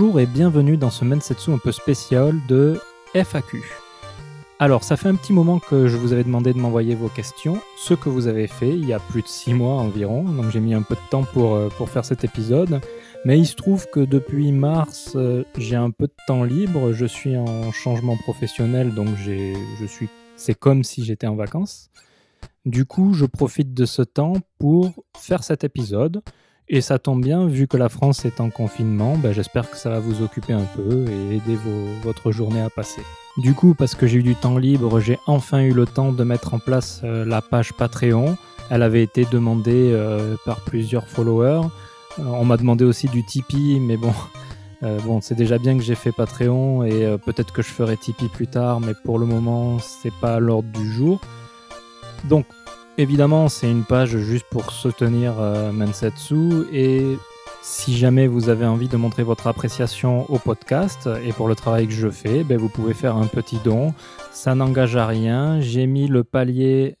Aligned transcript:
Bonjour 0.00 0.18
et 0.18 0.24
bienvenue 0.24 0.78
dans 0.78 0.88
ce 0.88 1.04
Mensetsu 1.04 1.50
un 1.50 1.58
peu 1.58 1.72
spécial 1.72 2.34
de 2.48 2.80
FAQ. 3.12 3.62
Alors, 4.58 4.82
ça 4.82 4.96
fait 4.96 5.10
un 5.10 5.14
petit 5.14 5.34
moment 5.34 5.58
que 5.58 5.88
je 5.88 5.98
vous 5.98 6.14
avais 6.14 6.24
demandé 6.24 6.54
de 6.54 6.58
m'envoyer 6.58 6.94
vos 6.94 7.08
questions, 7.08 7.60
ce 7.76 7.92
que 7.92 8.08
vous 8.08 8.26
avez 8.26 8.46
fait 8.46 8.70
il 8.70 8.88
y 8.88 8.94
a 8.94 8.98
plus 8.98 9.20
de 9.20 9.28
6 9.28 9.52
mois 9.52 9.74
environ, 9.74 10.22
donc 10.22 10.48
j'ai 10.50 10.60
mis 10.60 10.72
un 10.72 10.80
peu 10.80 10.94
de 10.94 11.10
temps 11.10 11.24
pour, 11.24 11.54
euh, 11.54 11.68
pour 11.76 11.90
faire 11.90 12.06
cet 12.06 12.24
épisode. 12.24 12.80
Mais 13.26 13.38
il 13.38 13.44
se 13.44 13.56
trouve 13.56 13.90
que 13.90 14.00
depuis 14.00 14.52
mars, 14.52 15.12
euh, 15.16 15.44
j'ai 15.58 15.76
un 15.76 15.90
peu 15.90 16.06
de 16.06 16.14
temps 16.26 16.44
libre, 16.44 16.92
je 16.92 17.04
suis 17.04 17.36
en 17.36 17.70
changement 17.70 18.16
professionnel, 18.16 18.94
donc 18.94 19.08
je 19.18 19.84
suis, 19.86 20.08
c'est 20.34 20.58
comme 20.58 20.82
si 20.82 21.04
j'étais 21.04 21.26
en 21.26 21.36
vacances. 21.36 21.90
Du 22.64 22.86
coup, 22.86 23.12
je 23.12 23.26
profite 23.26 23.74
de 23.74 23.84
ce 23.84 24.00
temps 24.00 24.32
pour 24.58 24.94
faire 25.14 25.44
cet 25.44 25.62
épisode. 25.62 26.22
Et 26.72 26.82
ça 26.82 27.00
tombe 27.00 27.20
bien, 27.20 27.48
vu 27.48 27.66
que 27.66 27.76
la 27.76 27.88
France 27.88 28.24
est 28.24 28.40
en 28.40 28.48
confinement, 28.48 29.18
ben, 29.18 29.32
j'espère 29.32 29.68
que 29.68 29.76
ça 29.76 29.90
va 29.90 29.98
vous 29.98 30.22
occuper 30.22 30.52
un 30.52 30.66
peu 30.76 31.04
et 31.08 31.34
aider 31.34 31.58
votre 32.04 32.30
journée 32.30 32.60
à 32.60 32.70
passer. 32.70 33.02
Du 33.38 33.54
coup, 33.54 33.74
parce 33.74 33.96
que 33.96 34.06
j'ai 34.06 34.18
eu 34.18 34.22
du 34.22 34.36
temps 34.36 34.56
libre, 34.56 35.00
j'ai 35.00 35.18
enfin 35.26 35.62
eu 35.62 35.72
le 35.72 35.84
temps 35.84 36.12
de 36.12 36.22
mettre 36.22 36.54
en 36.54 36.60
place 36.60 37.00
euh, 37.02 37.24
la 37.24 37.42
page 37.42 37.72
Patreon. 37.72 38.36
Elle 38.70 38.84
avait 38.84 39.02
été 39.02 39.24
demandée 39.24 39.90
euh, 39.92 40.36
par 40.44 40.60
plusieurs 40.60 41.08
followers. 41.08 41.66
Euh, 42.20 42.22
on 42.22 42.44
m'a 42.44 42.56
demandé 42.56 42.84
aussi 42.84 43.08
du 43.08 43.24
Tipeee, 43.24 43.80
mais 43.80 43.96
bon, 43.96 44.14
bon 45.04 45.20
c'est 45.20 45.34
déjà 45.34 45.58
bien 45.58 45.76
que 45.76 45.82
j'ai 45.82 45.96
fait 45.96 46.12
Patreon 46.12 46.84
et 46.84 47.16
peut-être 47.26 47.52
que 47.52 47.62
je 47.62 47.68
ferai 47.68 47.96
Tipeee 47.96 48.28
plus 48.28 48.46
tard, 48.46 48.78
mais 48.78 48.92
pour 49.04 49.18
le 49.18 49.26
moment, 49.26 49.80
c'est 49.80 50.14
pas 50.20 50.38
l'ordre 50.38 50.68
du 50.68 50.88
jour. 50.92 51.20
Donc, 52.28 52.46
Évidemment, 53.00 53.48
c'est 53.48 53.70
une 53.70 53.84
page 53.84 54.18
juste 54.18 54.44
pour 54.50 54.72
soutenir 54.72 55.40
euh, 55.40 55.72
Mensetsu 55.72 56.66
et 56.70 57.16
si 57.62 57.96
jamais 57.96 58.26
vous 58.26 58.50
avez 58.50 58.66
envie 58.66 58.88
de 58.88 58.98
montrer 58.98 59.22
votre 59.22 59.46
appréciation 59.46 60.30
au 60.30 60.38
podcast 60.38 61.08
et 61.24 61.32
pour 61.32 61.48
le 61.48 61.54
travail 61.54 61.86
que 61.86 61.94
je 61.94 62.10
fais, 62.10 62.44
ben 62.44 62.58
vous 62.58 62.68
pouvez 62.68 62.92
faire 62.92 63.16
un 63.16 63.26
petit 63.26 63.56
don. 63.64 63.94
Ça 64.32 64.54
n'engage 64.54 64.96
à 64.96 65.06
rien. 65.06 65.62
J'ai 65.62 65.86
mis 65.86 66.08
le 66.08 66.24
palier 66.24 66.98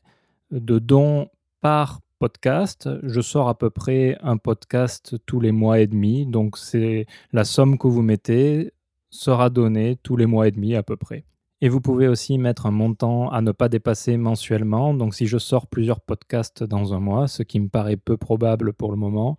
de 0.50 0.78
dons 0.78 1.28
par 1.60 2.00
podcast. 2.18 2.88
Je 3.02 3.20
sors 3.20 3.50
à 3.50 3.58
peu 3.58 3.68
près 3.68 4.16
un 4.22 4.38
podcast 4.38 5.16
tous 5.26 5.38
les 5.38 5.52
mois 5.52 5.80
et 5.80 5.86
demi. 5.86 6.24
Donc 6.24 6.56
c'est 6.56 7.04
la 7.34 7.44
somme 7.44 7.76
que 7.76 7.88
vous 7.88 8.00
mettez 8.00 8.72
sera 9.10 9.50
donnée 9.50 9.98
tous 10.02 10.16
les 10.16 10.24
mois 10.24 10.48
et 10.48 10.50
demi 10.50 10.74
à 10.76 10.82
peu 10.82 10.96
près. 10.96 11.24
Et 11.62 11.68
vous 11.68 11.80
pouvez 11.80 12.08
aussi 12.08 12.38
mettre 12.38 12.66
un 12.66 12.70
montant 12.70 13.28
à 13.30 13.42
ne 13.42 13.52
pas 13.52 13.68
dépasser 13.68 14.16
mensuellement. 14.16 14.94
Donc 14.94 15.14
si 15.14 15.26
je 15.26 15.36
sors 15.36 15.66
plusieurs 15.66 16.00
podcasts 16.00 16.64
dans 16.64 16.94
un 16.94 17.00
mois, 17.00 17.28
ce 17.28 17.42
qui 17.42 17.60
me 17.60 17.68
paraît 17.68 17.98
peu 17.98 18.16
probable 18.16 18.72
pour 18.72 18.90
le 18.90 18.96
moment, 18.96 19.36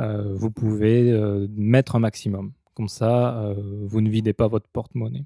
euh, 0.00 0.34
vous 0.34 0.50
pouvez 0.50 1.12
euh, 1.12 1.46
mettre 1.54 1.96
un 1.96 2.00
maximum. 2.00 2.52
Comme 2.74 2.88
ça, 2.88 3.38
euh, 3.38 3.54
vous 3.84 4.00
ne 4.00 4.08
videz 4.08 4.32
pas 4.32 4.48
votre 4.48 4.68
porte-monnaie. 4.68 5.24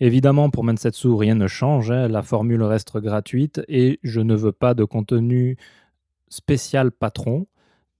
Évidemment, 0.00 0.50
pour 0.50 0.64
Mensetsu, 0.64 1.08
rien 1.08 1.34
ne 1.34 1.46
change. 1.46 1.90
Hein. 1.90 2.08
la 2.08 2.22
formule 2.22 2.62
reste 2.62 2.96
gratuite 2.98 3.60
et 3.68 4.00
je 4.02 4.20
ne 4.20 4.34
veux 4.34 4.52
pas 4.52 4.74
de 4.74 4.84
contenu 4.84 5.56
spécial 6.28 6.90
patron. 6.90 7.46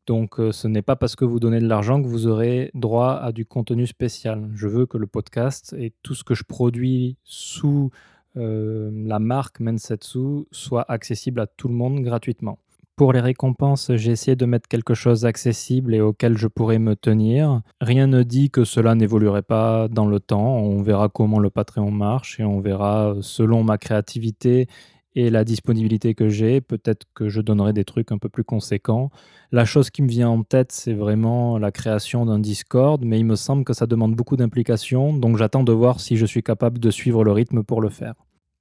Donc 0.06 0.38
euh, 0.38 0.52
ce 0.52 0.69
n'est 0.69 0.83
pas 0.83 0.97
parce 0.97 1.16
que 1.16 1.24
vous 1.24 1.41
donnez 1.41 1.60
de 1.60 1.66
l'argent 1.66 2.02
que 2.02 2.06
vous 2.06 2.27
aurez 2.27 2.70
droit 2.74 3.12
à 3.12 3.33
du 3.33 3.47
contenu 3.47 3.86
spécial. 3.86 4.50
Je 4.55 4.69
veux 4.69 4.86
que 4.86 4.98
le 4.98 5.06
podcast 5.06 5.74
et 5.78 5.92
tout 6.02 6.14
ce 6.14 6.24
que 6.24 6.34
je 6.34 6.44
produis 6.44 7.16
sous 7.24 7.91
euh, 8.36 8.90
la 8.92 9.18
marque 9.18 9.61
Mensetsu 9.61 10.46
soit 10.51 10.84
accessible 10.90 11.40
à 11.40 11.46
tout 11.46 11.68
le 11.68 11.74
monde 11.74 12.02
gratuitement. 12.02 12.58
Pour 12.96 13.12
les 13.12 13.20
récompenses, 13.20 13.90
j'ai 13.96 14.12
essayé 14.12 14.36
de 14.36 14.46
mettre 14.46 14.68
quelque 14.68 14.95
chose 14.95 15.23
d'accessible 15.23 15.96
et 15.96 16.01
auquel 16.01 16.39
je 16.39 16.46
pourrais 16.46 16.79
me 16.79 16.95
tenir. 16.95 17.61
Rien 17.80 18.06
ne 18.06 18.23
dit 18.23 18.50
que 18.50 18.64
cela 18.64 18.95
n'évoluerait 18.95 19.42
pas 19.42 19.89
dans 19.89 20.06
le 20.06 20.20
temps. 20.20 20.58
On 20.58 20.80
verra 20.80 21.08
comment 21.08 21.40
le 21.40 21.50
Patreon 21.50 21.90
marche 21.90 22.39
et 22.39 22.45
on 22.45 22.61
verra 22.61 23.17
selon 23.20 23.64
ma 23.64 23.79
créativité 23.79 24.68
et 25.14 25.30
la 25.30 25.45
disponibilité 25.45 26.14
que 26.14 26.29
j'ai, 26.29 26.61
peut-être 26.61 27.07
que 27.14 27.29
je 27.29 27.41
donnerai 27.41 27.73
des 27.73 27.85
trucs 27.85 28.13
un 28.13 28.19
peu 28.19 28.29
plus 28.29 28.45
conséquents. 28.45 29.11
La 29.52 29.64
chose 29.64 29.91
qui 29.91 30.02
me 30.02 30.08
vient 30.08 30.29
en 30.29 30.42
tête, 30.42 30.73
c'est 30.73 30.92
vraiment 30.92 31.58
la 31.58 31.70
création 31.70 32.27
d'un 32.27 32.39
Discord, 32.39 33.02
mais 33.05 33.19
il 33.19 33.24
me 33.24 33.36
semble 33.36 33.64
que 33.64 33.73
ça 33.73 33.86
demande 33.86 34.14
beaucoup 34.14 34.36
d'implication, 34.36 35.13
donc 35.13 35.36
j'attends 35.36 35.64
de 35.64 35.73
voir 35.73 36.01
si 36.01 36.17
je 36.17 36.27
suis 36.27 36.42
capable 36.42 36.79
de 36.79 36.91
suivre 36.91 37.24
le 37.24 37.33
rythme 37.33 37.63
pour 37.63 37.80
le 37.80 37.91
faire. 37.91 38.14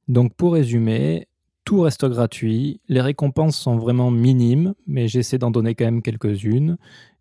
Donc 0.08 0.34
pour 0.36 0.54
résumer, 0.54 1.28
tout 1.66 1.82
reste 1.82 2.06
gratuit, 2.06 2.82
les 2.88 3.02
récompenses 3.02 3.58
sont 3.58 3.78
vraiment 3.78 4.12
minimes, 4.12 4.74
mais 4.86 5.08
j'essaie 5.08 5.38
d'en 5.38 5.52
donner 5.52 5.76
quand 5.76 5.86
même 5.86 6.02
quelques-unes. 6.02 6.78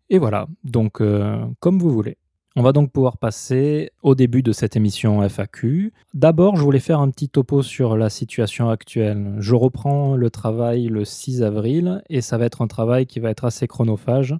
Et 0.09 0.19
voilà, 0.19 0.47
donc 0.63 1.01
euh, 1.01 1.45
comme 1.59 1.79
vous 1.79 1.91
voulez. 1.91 2.17
On 2.55 2.61
va 2.61 2.71
donc 2.71 2.91
pouvoir 2.91 3.17
passer 3.17 3.89
au 4.03 4.13
début 4.13 4.43
de 4.43 4.51
cette 4.51 4.75
émission 4.75 5.27
FAQ. 5.27 5.91
D'abord, 6.13 6.55
je 6.55 6.61
voulais 6.61 6.79
faire 6.79 6.99
un 6.99 7.09
petit 7.09 7.27
topo 7.27 7.63
sur 7.63 7.97
la 7.97 8.11
situation 8.11 8.69
actuelle. 8.69 9.37
Je 9.39 9.55
reprends 9.55 10.15
le 10.15 10.29
travail 10.29 10.85
le 10.85 11.03
6 11.03 11.41
avril 11.41 12.03
et 12.09 12.21
ça 12.21 12.37
va 12.37 12.45
être 12.45 12.61
un 12.61 12.67
travail 12.67 13.07
qui 13.07 13.19
va 13.19 13.31
être 13.31 13.45
assez 13.45 13.67
chronophage, 13.67 14.35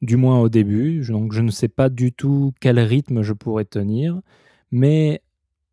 du 0.00 0.16
moins 0.16 0.40
au 0.40 0.48
début. 0.48 1.04
Donc 1.06 1.34
je 1.34 1.42
ne 1.42 1.50
sais 1.50 1.68
pas 1.68 1.90
du 1.90 2.10
tout 2.10 2.54
quel 2.58 2.80
rythme 2.80 3.20
je 3.20 3.34
pourrais 3.34 3.66
tenir, 3.66 4.18
mais 4.70 5.20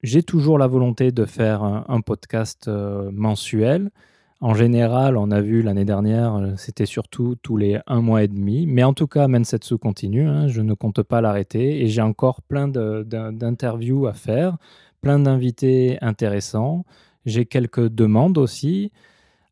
j'ai 0.03 0.21
toujours 0.21 0.57
la 0.57 0.67
volonté 0.67 1.13
de 1.13 1.23
faire 1.23 1.63
un, 1.63 2.01
podcast 2.01 2.67
euh, 2.67 3.09
mensuel 3.13 3.89
en 4.45 4.53
général, 4.53 5.17
on 5.17 5.31
a 5.31 5.41
vu 5.41 5.63
l'année 5.63 5.85
dernière, 5.85 6.35
euh, 6.35 6.53
c'était 6.55 6.85
surtout 6.85 7.35
tous 7.41 7.57
les 7.57 7.79
un 7.87 8.01
mois 8.01 8.21
et 8.21 8.27
demi. 8.27 8.67
Mais 8.67 8.83
en 8.83 8.93
tout 8.93 9.07
cas, 9.07 9.27
Mensetsu 9.27 9.79
continue. 9.79 10.27
Hein, 10.27 10.47
je 10.49 10.61
ne 10.61 10.75
compte 10.75 11.01
pas 11.01 11.19
l'arrêter. 11.19 11.81
Et 11.81 11.87
j'ai 11.87 12.03
encore 12.03 12.43
plein 12.43 12.67
d'interviews 12.67 14.05
à 14.05 14.13
faire, 14.13 14.57
plein 15.01 15.17
d'invités 15.17 15.97
intéressants. 16.01 16.85
J'ai 17.25 17.47
quelques 17.47 17.89
demandes 17.89 18.37
aussi. 18.37 18.91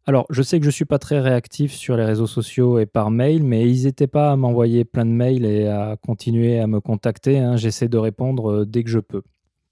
Alors, 0.05 0.27
je 0.29 0.43
sais 0.43 0.59
que 0.59 0.63
je 0.63 0.69
ne 0.69 0.73
suis 0.73 0.85
pas 0.85 0.99
très 0.99 1.19
réactif 1.19 1.73
sur 1.73 1.97
les 1.97 2.05
réseaux 2.05 2.27
sociaux 2.27 2.77
et 2.77 2.85
par 2.85 3.09
mail, 3.09 3.41
mais 3.41 3.65
n'hésitez 3.65 4.05
pas 4.05 4.31
à 4.31 4.35
m'envoyer 4.35 4.85
plein 4.85 5.07
de 5.07 5.11
mails 5.11 5.45
et 5.45 5.65
à 5.69 5.97
continuer 6.05 6.59
à 6.59 6.67
me 6.67 6.79
contacter. 6.79 7.39
Hein. 7.39 7.55
J'essaie 7.55 7.87
de 7.87 7.97
répondre 7.97 8.51
euh, 8.51 8.65
dès 8.67 8.83
que 8.83 8.91
je 8.91 8.99
peux. 8.99 9.23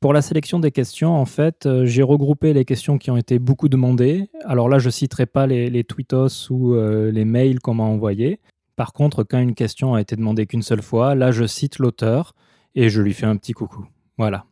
Pour 0.01 0.13
la 0.13 0.23
sélection 0.23 0.57
des 0.57 0.71
questions, 0.71 1.15
en 1.15 1.27
fait, 1.27 1.67
euh, 1.67 1.85
j'ai 1.85 2.01
regroupé 2.01 2.53
les 2.53 2.65
questions 2.65 2.97
qui 2.97 3.11
ont 3.11 3.17
été 3.17 3.37
beaucoup 3.37 3.69
demandées. 3.69 4.31
Alors 4.45 4.67
là, 4.67 4.79
je 4.79 4.87
ne 4.87 4.91
citerai 4.91 5.27
pas 5.27 5.45
les, 5.45 5.83
tweetos 5.83 6.49
ou 6.49 6.73
euh, 6.73 7.11
les 7.11 7.23
mails 7.23 7.59
qu'on 7.59 7.75
m'a 7.75 7.83
envoyés. 7.83 8.39
Par 8.75 8.93
contre, 8.93 9.23
quand 9.23 9.37
une 9.37 9.53
question 9.53 9.93
a 9.93 10.01
été 10.01 10.15
demandée 10.15 10.47
qu'une 10.47 10.63
seule 10.63 10.81
fois, 10.81 11.13
là, 11.13 11.29
je 11.29 11.45
cite 11.45 11.77
l'auteur 11.77 12.33
et 12.73 12.89
je 12.89 12.99
lui 12.99 13.13
fais 13.13 13.27
un 13.27 13.37
petit 13.37 13.53
coucou. 13.53 13.85
Voilà. 14.17 14.45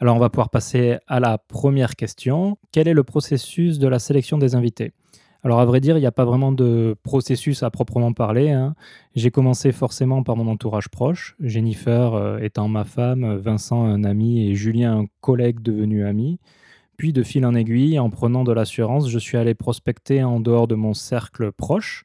Alors, 0.00 0.16
on 0.16 0.18
va 0.18 0.28
pouvoir 0.28 0.50
passer 0.50 0.98
à 1.06 1.18
la 1.18 1.38
première 1.38 1.96
question. 1.96 2.58
Quel 2.70 2.86
est 2.86 2.92
le 2.92 3.02
processus 3.02 3.78
de 3.78 3.88
la 3.88 4.00
sélection 4.00 4.36
des 4.36 4.54
invités? 4.54 4.92
Alors 5.42 5.60
à 5.60 5.64
vrai 5.64 5.80
dire, 5.80 5.96
il 5.96 6.00
n'y 6.00 6.06
a 6.06 6.12
pas 6.12 6.24
vraiment 6.24 6.52
de 6.52 6.94
processus 7.02 7.62
à 7.62 7.70
proprement 7.70 8.12
parler. 8.12 8.50
Hein. 8.50 8.74
J'ai 9.14 9.30
commencé 9.30 9.72
forcément 9.72 10.22
par 10.22 10.36
mon 10.36 10.46
entourage 10.48 10.88
proche, 10.88 11.34
Jennifer 11.40 12.14
euh, 12.14 12.38
étant 12.38 12.68
ma 12.68 12.84
femme, 12.84 13.36
Vincent 13.36 13.84
un 13.84 14.04
ami 14.04 14.46
et 14.46 14.54
Julien 14.54 14.98
un 14.98 15.06
collègue 15.20 15.60
devenu 15.60 16.04
ami. 16.04 16.38
Puis 16.98 17.14
de 17.14 17.22
fil 17.22 17.46
en 17.46 17.54
aiguille, 17.54 17.98
en 17.98 18.10
prenant 18.10 18.44
de 18.44 18.52
l'assurance, 18.52 19.08
je 19.08 19.18
suis 19.18 19.38
allé 19.38 19.54
prospecter 19.54 20.22
en 20.22 20.38
dehors 20.38 20.68
de 20.68 20.74
mon 20.74 20.92
cercle 20.92 21.50
proche. 21.50 22.04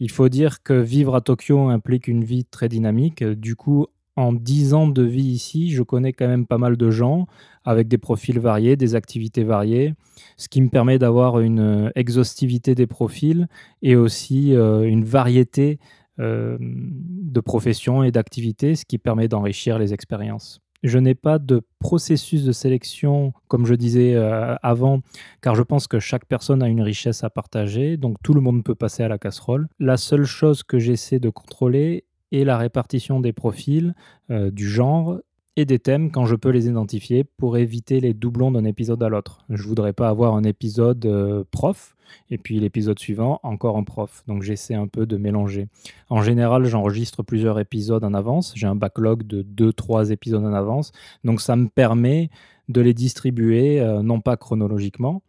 Il 0.00 0.10
faut 0.10 0.28
dire 0.28 0.62
que 0.62 0.74
vivre 0.74 1.14
à 1.14 1.22
Tokyo 1.22 1.68
implique 1.68 2.08
une 2.08 2.24
vie 2.24 2.44
très 2.44 2.68
dynamique. 2.68 3.24
Du 3.24 3.56
coup, 3.56 3.86
en 4.16 4.32
10 4.32 4.74
ans 4.74 4.88
de 4.88 5.02
vie 5.02 5.24
ici, 5.24 5.70
je 5.70 5.82
connais 5.82 6.12
quand 6.12 6.28
même 6.28 6.46
pas 6.46 6.58
mal 6.58 6.76
de 6.76 6.90
gens 6.90 7.26
avec 7.64 7.88
des 7.88 7.98
profils 7.98 8.38
variés, 8.38 8.76
des 8.76 8.94
activités 8.94 9.42
variées, 9.44 9.94
ce 10.36 10.48
qui 10.48 10.60
me 10.60 10.68
permet 10.68 10.98
d'avoir 10.98 11.40
une 11.40 11.86
euh, 11.86 11.90
exhaustivité 11.94 12.74
des 12.74 12.86
profils 12.86 13.48
et 13.82 13.96
aussi 13.96 14.54
euh, 14.54 14.82
une 14.82 15.04
variété 15.04 15.78
euh, 16.20 16.56
de 16.60 17.40
professions 17.40 18.04
et 18.04 18.12
d'activités, 18.12 18.76
ce 18.76 18.84
qui 18.84 18.98
permet 18.98 19.28
d'enrichir 19.28 19.78
les 19.78 19.92
expériences. 19.92 20.60
Je 20.84 20.98
n'ai 20.98 21.14
pas 21.14 21.38
de 21.38 21.62
processus 21.78 22.44
de 22.44 22.52
sélection, 22.52 23.32
comme 23.48 23.64
je 23.64 23.74
disais 23.74 24.14
avant, 24.62 25.00
car 25.40 25.54
je 25.54 25.62
pense 25.62 25.86
que 25.88 25.98
chaque 25.98 26.26
personne 26.26 26.62
a 26.62 26.68
une 26.68 26.82
richesse 26.82 27.24
à 27.24 27.30
partager, 27.30 27.96
donc 27.96 28.18
tout 28.22 28.34
le 28.34 28.42
monde 28.42 28.62
peut 28.62 28.74
passer 28.74 29.02
à 29.02 29.08
la 29.08 29.16
casserole. 29.16 29.66
La 29.78 29.96
seule 29.96 30.26
chose 30.26 30.62
que 30.62 30.78
j'essaie 30.78 31.20
de 31.20 31.30
contrôler 31.30 32.04
et 32.34 32.44
la 32.44 32.58
répartition 32.58 33.20
des 33.20 33.32
profils, 33.32 33.94
euh, 34.30 34.50
du 34.50 34.68
genre 34.68 35.20
et 35.56 35.64
des 35.64 35.78
thèmes 35.78 36.10
quand 36.10 36.26
je 36.26 36.34
peux 36.34 36.48
les 36.48 36.66
identifier 36.66 37.22
pour 37.22 37.56
éviter 37.56 38.00
les 38.00 38.12
doublons 38.12 38.50
d'un 38.50 38.64
épisode 38.64 39.00
à 39.04 39.08
l'autre. 39.08 39.44
Je 39.50 39.62
voudrais 39.62 39.92
pas 39.92 40.08
avoir 40.08 40.34
un 40.34 40.42
épisode 40.42 41.06
euh, 41.06 41.44
prof 41.52 41.94
et 42.30 42.38
puis 42.38 42.58
l'épisode 42.58 42.98
suivant 42.98 43.38
encore 43.44 43.76
un 43.76 43.84
prof. 43.84 44.24
Donc 44.26 44.42
j'essaie 44.42 44.74
un 44.74 44.88
peu 44.88 45.06
de 45.06 45.16
mélanger. 45.16 45.68
En 46.10 46.22
général, 46.22 46.64
j'enregistre 46.64 47.22
plusieurs 47.22 47.60
épisodes 47.60 48.02
en 48.02 48.14
avance. 48.14 48.52
J'ai 48.56 48.66
un 48.66 48.74
backlog 48.74 49.22
de 49.22 49.44
2-3 49.70 50.10
épisodes 50.10 50.44
en 50.44 50.54
avance. 50.54 50.90
Donc 51.22 51.40
ça 51.40 51.54
me 51.54 51.68
permet 51.68 52.30
de 52.68 52.80
les 52.80 52.94
distribuer, 52.94 53.80
euh, 53.80 54.02
non 54.02 54.20
pas 54.20 54.36
chronologiquement, 54.36 55.22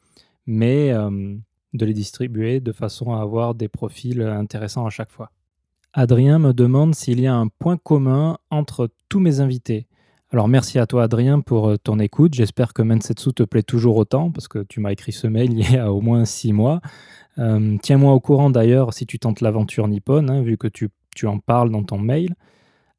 mais 0.47 0.91
de 0.91 1.85
les 1.85 1.93
distribuer 1.93 2.61
de 2.61 2.71
façon 2.71 3.13
à 3.13 3.21
avoir 3.21 3.53
des 3.53 3.67
profils 3.67 4.21
intéressants 4.23 4.87
à 4.87 4.89
chaque 4.89 5.11
fois. 5.11 5.29
Adrien 5.97 6.39
me 6.39 6.51
demande 6.51 6.93
s'il 6.93 7.21
y 7.21 7.27
a 7.27 7.33
un 7.33 7.47
point 7.47 7.77
commun 7.77 8.37
entre 8.51 8.89
tous 9.07 9.21
mes 9.21 9.39
invités. 9.39 9.87
Alors 10.29 10.49
merci 10.49 10.77
à 10.77 10.87
toi 10.87 11.03
Adrien 11.03 11.39
pour 11.39 11.69
euh, 11.69 11.77
ton 11.77 11.99
écoute. 11.99 12.33
J'espère 12.33 12.73
que 12.73 12.81
Mensetsu 12.81 13.31
te 13.31 13.43
plaît 13.43 13.63
toujours 13.63 13.95
autant 13.95 14.29
parce 14.29 14.49
que 14.49 14.59
tu 14.59 14.81
m'as 14.81 14.91
écrit 14.91 15.13
ce 15.13 15.25
mail 15.25 15.57
il 15.57 15.71
y 15.71 15.77
a 15.77 15.93
au 15.93 16.01
moins 16.01 16.25
six 16.25 16.51
mois. 16.51 16.81
Euh, 17.37 17.77
tiens-moi 17.81 18.11
au 18.11 18.19
courant 18.19 18.49
d'ailleurs 18.49 18.93
si 18.93 19.05
tu 19.05 19.19
tentes 19.19 19.39
l'aventure 19.39 19.87
nippone, 19.87 20.29
hein, 20.29 20.41
vu 20.41 20.57
que 20.57 20.67
tu, 20.67 20.89
en 21.23 21.39
parles 21.39 21.71
dans 21.71 21.83
ton 21.83 21.97
mail. 21.97 22.35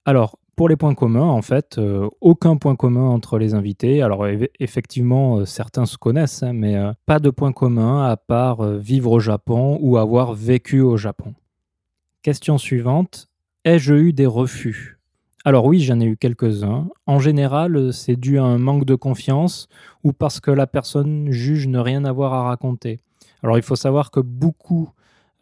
Alors, 0.07 0.39
pour 0.57 0.71
les 0.71 0.77
points 0.77 0.95
communs, 0.95 1.29
en 1.29 1.43
fait, 1.43 1.77
euh, 1.77 2.09
aucun 2.23 2.57
point 2.57 2.77
commun 2.77 3.11
entre 3.11 3.39
les 3.39 3.53
invités. 3.53 4.01
Alors, 4.01 4.27
effectivement, 4.59 5.45
certains 5.45 5.85
se 5.85 5.99
connaissent, 5.99 6.43
hein, 6.43 6.55
mais 6.55 6.83
pas 7.05 7.19
de 7.19 7.29
point 7.29 7.53
commun 7.53 8.07
à 8.07 8.17
part 8.17 8.63
vivre 8.63 9.13
au 9.13 9.21
Japon 9.21 9.79
ou 9.83 9.99
avoir 9.99 10.33
vécu 10.33 10.81
au 10.81 10.97
Japon. 10.97 11.35
Question 12.27 12.59
suivante. 12.59 13.29
Ai-je 13.65 13.95
eu 13.95 14.13
des 14.13 14.27
refus? 14.27 14.99
Alors 15.45 15.65
oui, 15.65 15.79
j'en 15.79 16.01
ai 16.01 16.07
eu 16.07 16.17
quelques-uns. 16.17 16.89
En 17.07 17.21
général, 17.21 17.93
c'est 17.93 18.17
dû 18.17 18.41
à 18.41 18.43
un 18.43 18.59
manque 18.59 18.85
de 18.85 18.97
confiance 18.97 19.69
ou 20.03 20.13
parce 20.13 20.41
que 20.41 20.51
la 20.51 20.67
personne 20.67 21.31
juge 21.31 21.69
ne 21.69 21.79
rien 21.79 22.05
avoir 22.05 22.35
à 22.35 22.43
raconter. 22.43 22.99
Alors 23.45 23.59
il 23.59 23.63
faut 23.63 23.77
savoir 23.77 24.11
que 24.11 24.19
beaucoup 24.19 24.91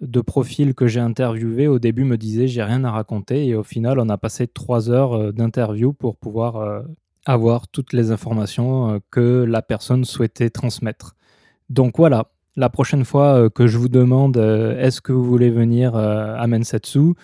de 0.02 0.20
profils 0.20 0.74
que 0.74 0.86
j'ai 0.86 1.00
interviewés 1.00 1.68
au 1.68 1.78
début 1.78 2.04
me 2.04 2.18
disaient 2.18 2.48
j'ai 2.48 2.62
rien 2.62 2.84
à 2.84 2.90
raconter 2.90 3.46
et 3.46 3.54
au 3.54 3.62
final 3.62 3.98
on 3.98 4.10
a 4.10 4.18
passé 4.18 4.46
trois 4.46 4.90
heures 4.90 5.14
euh, 5.14 5.32
d'interview 5.32 5.94
pour 5.94 6.18
pouvoir 6.18 6.56
euh, 6.56 6.82
avoir 7.24 7.66
toutes 7.66 7.94
les 7.94 8.10
informations 8.10 8.90
euh, 8.90 8.98
que 9.10 9.42
la 9.48 9.62
personne 9.62 10.04
souhaitait 10.04 10.50
transmettre. 10.50 11.16
Donc 11.70 11.96
voilà, 11.96 12.26
la 12.56 12.68
prochaine 12.68 13.04
fois 13.04 13.50
que 13.50 13.66
je 13.66 13.78
vous 13.78 13.88
demande 13.88 14.36
est-ce 14.36 15.00
que 15.00 15.12
vous 15.12 15.24
voulez 15.24 15.50
venir 15.50 15.96
à 15.96 16.46
Mensetsu, 16.46 17.14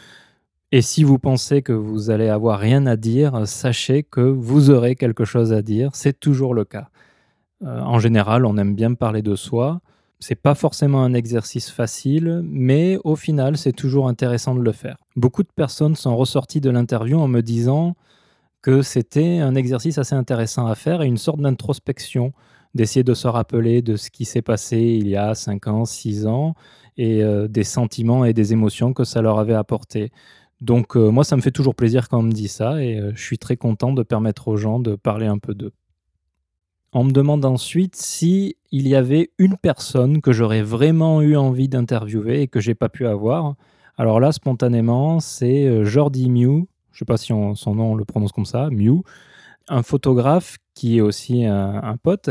et 0.73 0.83
si 0.83 1.03
vous 1.03 1.19
pensez 1.19 1.63
que 1.63 1.73
vous 1.73 2.11
allez 2.11 2.29
avoir 2.29 2.61
rien 2.61 2.87
à 2.87 2.97
dire, 2.97 3.47
sachez 3.47 4.05
que 4.05 4.21
vous 4.21 4.71
aurez 4.71 4.95
quelque 4.95 5.25
chose 5.25 5.53
à 5.53 5.63
dire. 5.63 5.91
C'est 5.95 6.19
toujours 6.19 6.55
le 6.55 6.65
cas. 6.65 6.91
Euh, 7.65 7.81
en 7.81 7.99
général, 7.99 8.47
on 8.47 8.57
aime 8.57 8.77
bien 8.77 8.95
parler 8.95 9.21
de 9.21 9.35
soi. 9.35 9.81
C'est 10.21 10.37
pas 10.37 10.55
forcément 10.55 11.03
un 11.03 11.13
exercice 11.13 11.71
facile, 11.71 12.43
mais 12.45 12.99
au 13.03 13.17
final, 13.17 13.57
c'est 13.57 13.73
toujours 13.73 14.07
intéressant 14.07 14.55
de 14.55 14.61
le 14.61 14.71
faire. 14.71 14.99
Beaucoup 15.17 15.43
de 15.43 15.49
personnes 15.55 15.97
sont 15.97 16.17
ressorties 16.17 16.61
de 16.61 16.71
l'interview 16.71 17.19
en 17.19 17.27
me 17.27 17.41
disant 17.41 17.97
que 18.63 18.83
c'était 18.83 19.39
un 19.39 19.57
exercice 19.57 19.99
assez 19.99 20.15
intéressant 20.15 20.67
à 20.67 20.77
faire 20.77 21.03
et 21.03 21.07
une 21.07 21.17
sorte 21.17 21.41
d'introspection, 21.41 22.33
d'essayer 22.75 23.05
de 23.05 23.15
se 23.15 23.29
rappeler 23.29 23.83
de 23.83 23.97
ce 23.97 24.11
qui 24.11 24.25
s'est 24.25 24.43
passé 24.43 24.79
il 24.79 25.09
y 25.09 25.17
a 25.17 25.35
5 25.35 25.67
ans, 25.67 25.85
6 25.85 26.27
ans, 26.27 26.55
et 26.97 27.23
euh, 27.23 27.49
des 27.49 27.65
sentiments 27.65 28.25
et 28.25 28.33
des 28.33 28.53
émotions 28.53 28.93
que 28.93 29.05
ça 29.05 29.23
leur 29.23 29.39
avait 29.39 29.55
apporté. 29.55 30.13
Donc 30.61 30.97
euh, 30.97 31.11
moi, 31.11 31.25
ça 31.25 31.37
me 31.37 31.41
fait 31.41 31.51
toujours 31.51 31.75
plaisir 31.75 32.09
quand 32.09 32.19
on 32.19 32.23
me 32.23 32.33
dit 32.33 32.49
ça 32.49 32.83
et 32.83 32.99
euh, 32.99 33.13
je 33.15 33.23
suis 33.23 33.39
très 33.39 33.57
content 33.57 33.93
de 33.93 34.03
permettre 34.03 34.49
aux 34.49 34.57
gens 34.57 34.79
de 34.79 34.97
parler 34.97 35.27
un 35.27 35.39
peu 35.39 35.55
d'eux. 35.55 35.73
On 36.93 37.05
me 37.05 37.13
demande 37.13 37.45
ensuite 37.45 37.97
si 37.97 38.57
il 38.73 38.87
y 38.89 38.97
avait 38.97 39.31
une 39.39 39.57
personne 39.57 40.21
que 40.21 40.33
j'aurais 40.33 40.63
vraiment 40.63 41.23
eu 41.23 41.37
envie 41.37 41.69
d'interviewer 41.69 42.43
et 42.43 42.49
que 42.49 42.61
j'ai 42.61 42.75
pas 42.75 42.89
pu 42.89 43.07
avoir. 43.07 43.55
Alors 43.97 44.19
là, 44.19 44.33
spontanément, 44.33 45.21
c'est 45.21 45.85
Jordi 45.85 46.29
Mew. 46.29 46.67
Je 46.91 46.99
sais 46.99 47.05
pas 47.05 47.17
si 47.17 47.29
son 47.29 47.75
nom 47.75 47.95
le 47.95 48.05
prononce 48.05 48.33
comme 48.33 48.45
ça, 48.45 48.69
Mew, 48.71 49.03
un 49.69 49.85
photographe 49.85 50.57
qui 50.81 50.97
est 50.97 51.03
aussi 51.03 51.45
un, 51.45 51.99
pote 52.03 52.31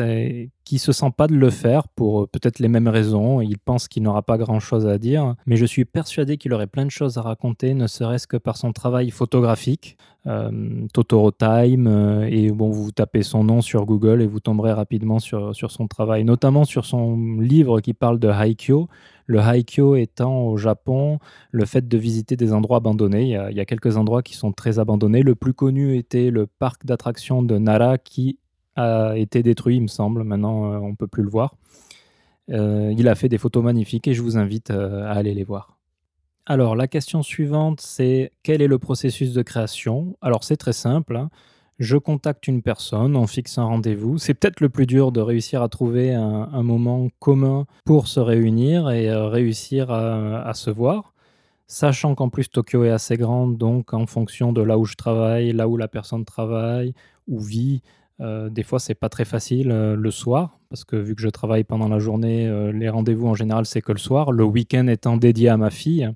qui 0.69 0.77
se 0.77 0.91
sent 0.91 1.09
pas 1.17 1.25
de 1.25 1.33
le 1.33 1.49
faire 1.49 1.87
pour 1.87 2.29
peut-être 2.29 2.59
les 2.59 2.67
mêmes 2.67 2.87
raisons. 2.87 3.41
Il 3.41 3.57
pense 3.57 3.87
qu'il 3.87 4.03
n'aura 4.03 4.21
pas 4.21 4.37
grand-chose 4.37 4.85
à 4.85 4.99
dire, 4.99 5.33
mais 5.47 5.57
je 5.57 5.65
suis 5.65 5.83
persuadé 5.83 6.37
qu'il 6.37 6.53
aurait 6.53 6.67
plein 6.67 6.85
de 6.85 6.91
choses 6.91 7.17
à 7.17 7.23
raconter, 7.23 7.73
ne 7.73 7.87
serait-ce 7.87 8.27
que 8.27 8.37
par 8.37 8.55
son 8.55 8.71
travail 8.71 9.09
photographique. 9.09 9.97
Euh, 10.27 10.85
Totoro 10.93 11.31
Time, 11.31 11.87
euh, 11.87 12.27
et 12.29 12.51
bon, 12.51 12.69
vous 12.69 12.91
tapez 12.91 13.23
son 13.23 13.43
nom 13.43 13.61
sur 13.61 13.87
Google 13.87 14.21
et 14.21 14.27
vous 14.27 14.41
tomberez 14.41 14.71
rapidement 14.71 15.17
sur, 15.17 15.55
sur 15.55 15.71
son 15.71 15.87
travail, 15.87 16.23
notamment 16.23 16.65
sur 16.65 16.85
son 16.85 17.39
livre 17.39 17.79
qui 17.79 17.95
parle 17.95 18.19
de 18.19 18.27
Haikyo, 18.27 18.89
le 19.25 19.39
Haikyo 19.39 19.95
étant 19.95 20.43
au 20.43 20.57
Japon 20.57 21.17
le 21.49 21.65
fait 21.65 21.87
de 21.87 21.97
visiter 21.97 22.35
des 22.35 22.53
endroits 22.53 22.77
abandonnés. 22.77 23.23
Il 23.23 23.57
y, 23.57 23.59
a, 23.59 23.65
quelques 23.65 23.97
endroits 23.97 24.21
qui 24.21 24.35
sont 24.35 24.51
très 24.51 24.77
abandonnés. 24.77 25.23
Le 25.23 25.33
plus 25.33 25.53
connu 25.53 25.97
était 25.97 26.29
le 26.29 26.45
parc 26.45 26.85
d'attractions 26.85 27.41
de 27.41 27.57
Nara 27.57 27.97
qui 27.97 28.37
a 28.79 29.17
été 29.17 29.43
détruit, 29.43 29.77
il 29.77 29.81
me 29.81 29.87
semble. 29.87 30.23
Maintenant, 30.23 30.71
euh, 30.71 30.77
on 30.77 30.89
ne 30.89 30.95
peut 30.95 31.07
plus 31.07 31.23
le 31.23 31.29
voir. 31.29 31.55
Euh, 32.49 32.93
il 32.97 33.07
a 33.07 33.15
fait 33.15 33.29
des 33.29 33.37
photos 33.37 33.63
magnifiques 33.63 34.07
et 34.07 34.13
je 34.13 34.21
vous 34.21 34.37
invite 34.37 34.71
euh, 34.71 35.03
à 35.03 35.11
aller 35.11 35.33
les 35.33 35.43
voir. 35.43 35.77
Alors, 36.45 36.75
la 36.75 36.87
question 36.87 37.21
suivante, 37.21 37.79
c'est 37.81 38.31
quel 38.41 38.61
est 38.61 38.67
le 38.67 38.79
processus 38.79 39.33
de 39.33 39.41
création? 39.43 40.17
Alors, 40.21 40.43
c'est 40.43 40.57
très 40.57 40.73
simple. 40.73 41.15
Hein 41.15 41.29
je 41.79 41.95
contacte 41.95 42.47
une 42.47 42.61
personne, 42.61 43.15
on 43.15 43.25
fixe 43.25 43.57
un 43.57 43.63
rendez-vous. 43.63 44.17
C'est 44.17 44.33
peut-être 44.33 44.59
le 44.59 44.67
plus 44.69 44.85
dur 44.85 45.13
de 45.13 45.21
réussir 45.21 45.63
à 45.63 45.69
trouver 45.69 46.13
un, 46.13 46.61
moment 46.61 47.07
commun 47.19 47.65
pour 47.85 48.07
se 48.09 48.19
réunir 48.19 48.89
et 48.91 49.09
réussir 49.13 49.89
à, 49.89 50.53
se 50.53 50.69
voir. 50.69 51.13
Sachant 51.67 52.15
qu'en 52.15 52.29
plus 52.29 52.49
Tokyo 52.49 52.83
est 52.83 52.89
assez 52.89 53.15
grande, 53.15 53.57
donc 53.57 53.93
en 53.93 54.07
fonction 54.07 54.51
de 54.51 54.61
là 54.61 54.77
où 54.77 54.83
je 54.85 54.95
travaille, 54.95 55.53
là 55.53 55.69
où 55.69 55.77
la 55.77 55.87
personne 55.87 56.25
travaille 56.25 56.93
ou 57.27 57.39
vit, 57.39 57.81
euh, 58.21 58.49
des 58.49 58.63
fois 58.63 58.79
c'est 58.79 58.95
pas 58.95 59.09
très 59.09 59.25
facile 59.25 59.71
euh, 59.71 59.95
le 59.95 60.11
soir, 60.11 60.59
parce 60.69 60.83
que 60.83 60.95
vu 60.95 61.15
que 61.15 61.21
je 61.21 61.29
travaille 61.29 61.63
pendant 61.63 61.87
la 61.87 61.99
journée, 61.99 62.71
les 62.73 62.89
rendez-vous 62.89 63.27
en 63.27 63.35
général 63.35 63.65
c'est 63.65 63.81
que 63.81 63.91
le 63.91 63.97
soir. 63.97 64.31
Le 64.31 64.43
week-end 64.43 64.87
étant 64.87 65.17
dédié 65.17 65.49
à 65.49 65.57
ma 65.57 65.69
fille, 65.69 66.09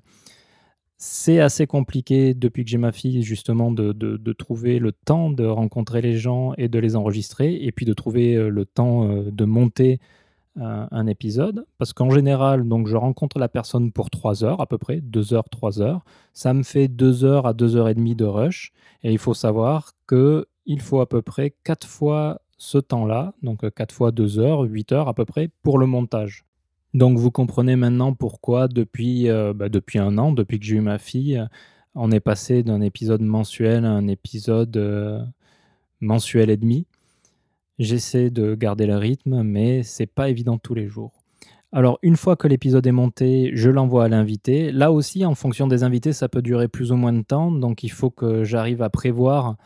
c'est 1.06 1.40
assez 1.40 1.66
compliqué 1.66 2.32
depuis 2.32 2.64
que 2.64 2.70
j'ai 2.70 2.78
ma 2.78 2.90
fille, 2.90 3.22
justement, 3.22 3.70
de, 3.70 4.32
trouver 4.32 4.78
le 4.78 4.92
temps 4.92 5.30
de 5.30 5.44
rencontrer 5.44 6.00
les 6.00 6.16
gens 6.16 6.54
et 6.56 6.68
de 6.68 6.78
les 6.78 6.96
enregistrer, 6.96 7.54
et 7.62 7.72
puis 7.72 7.84
de 7.84 7.92
trouver 7.92 8.34
euh, 8.34 8.48
le 8.48 8.64
temps 8.64 9.04
euh, 9.04 9.30
de 9.30 9.44
monter 9.44 10.00
euh, 10.58 10.86
un 10.90 11.06
épisode. 11.06 11.66
Parce 11.78 11.92
qu'en 11.92 12.10
général, 12.10 12.66
donc, 12.66 12.86
je 12.88 12.96
rencontre 12.96 13.38
la 13.38 13.48
personne 13.48 13.92
pour 13.92 14.08
3 14.08 14.44
heures 14.44 14.60
à 14.62 14.66
peu 14.66 14.78
près, 14.78 15.00
2 15.02 15.34
heures, 15.34 15.48
3 15.50 15.82
heures. 15.82 16.04
Ça 16.32 16.54
me 16.54 16.62
fait 16.62 16.88
2 16.88 17.24
heures 17.24 17.46
à 17.46 17.52
2 17.52 17.76
heures 17.76 17.88
et 17.88 17.94
demie 17.94 18.16
de 18.16 18.24
rush. 18.24 18.72
Et 19.02 19.12
il 19.12 19.18
faut 19.18 19.34
savoir 19.34 19.92
qu'il 20.66 20.80
faut 20.80 21.00
à 21.00 21.08
peu 21.08 21.22
près 21.22 21.54
4 21.64 21.86
fois 21.86 22.40
ce 22.56 22.78
temps-là, 22.78 23.34
donc 23.42 23.68
4 23.68 23.92
fois 23.92 24.12
2 24.12 24.38
heures, 24.38 24.60
8 24.60 24.92
heures 24.92 25.08
à 25.08 25.14
peu 25.14 25.24
près, 25.24 25.50
pour 25.62 25.78
le 25.78 25.86
montage. 25.86 26.44
Donc 26.94 27.18
vous 27.18 27.30
comprenez 27.30 27.74
maintenant 27.74 28.14
pourquoi 28.14 28.68
depuis, 28.68 29.28
euh, 29.28 29.52
bah, 29.52 29.68
depuis 29.68 29.98
un 29.98 30.16
an, 30.16 30.32
depuis 30.32 30.60
que 30.60 30.64
j'ai 30.64 30.76
eu 30.76 30.80
ma 30.80 30.98
fille, 30.98 31.44
on 31.96 32.10
est 32.12 32.20
passé 32.20 32.62
d'un 32.62 32.80
épisode 32.80 33.22
mensuel 33.22 33.84
à 33.84 33.90
un 33.90 34.06
épisode 34.06 34.76
euh, 34.76 35.20
mensuel 36.00 36.50
et 36.50 36.56
demi. 36.56 36.86
J'essaie 37.80 38.30
de 38.30 38.54
garder 38.54 38.86
le 38.86 38.96
rythme, 38.96 39.42
mais 39.42 39.82
c'est 39.82 40.06
pas 40.06 40.28
évident 40.28 40.58
tous 40.58 40.74
les 40.74 40.86
jours. 40.86 41.12
Alors 41.72 41.98
une 42.02 42.16
fois 42.16 42.36
que 42.36 42.46
l'épisode 42.46 42.86
est 42.86 42.92
monté, 42.92 43.50
je 43.54 43.68
l'envoie 43.68 44.04
à 44.04 44.08
l'invité. 44.08 44.70
Là 44.70 44.92
aussi, 44.92 45.26
en 45.26 45.34
fonction 45.34 45.66
des 45.66 45.82
invités, 45.82 46.12
ça 46.12 46.28
peut 46.28 46.42
durer 46.42 46.68
plus 46.68 46.92
ou 46.92 46.96
moins 46.96 47.12
de 47.12 47.22
temps, 47.22 47.50
donc 47.50 47.82
il 47.82 47.90
faut 47.90 48.10
que 48.10 48.44
j'arrive 48.44 48.80
à 48.82 48.90
prévoir 48.90 49.56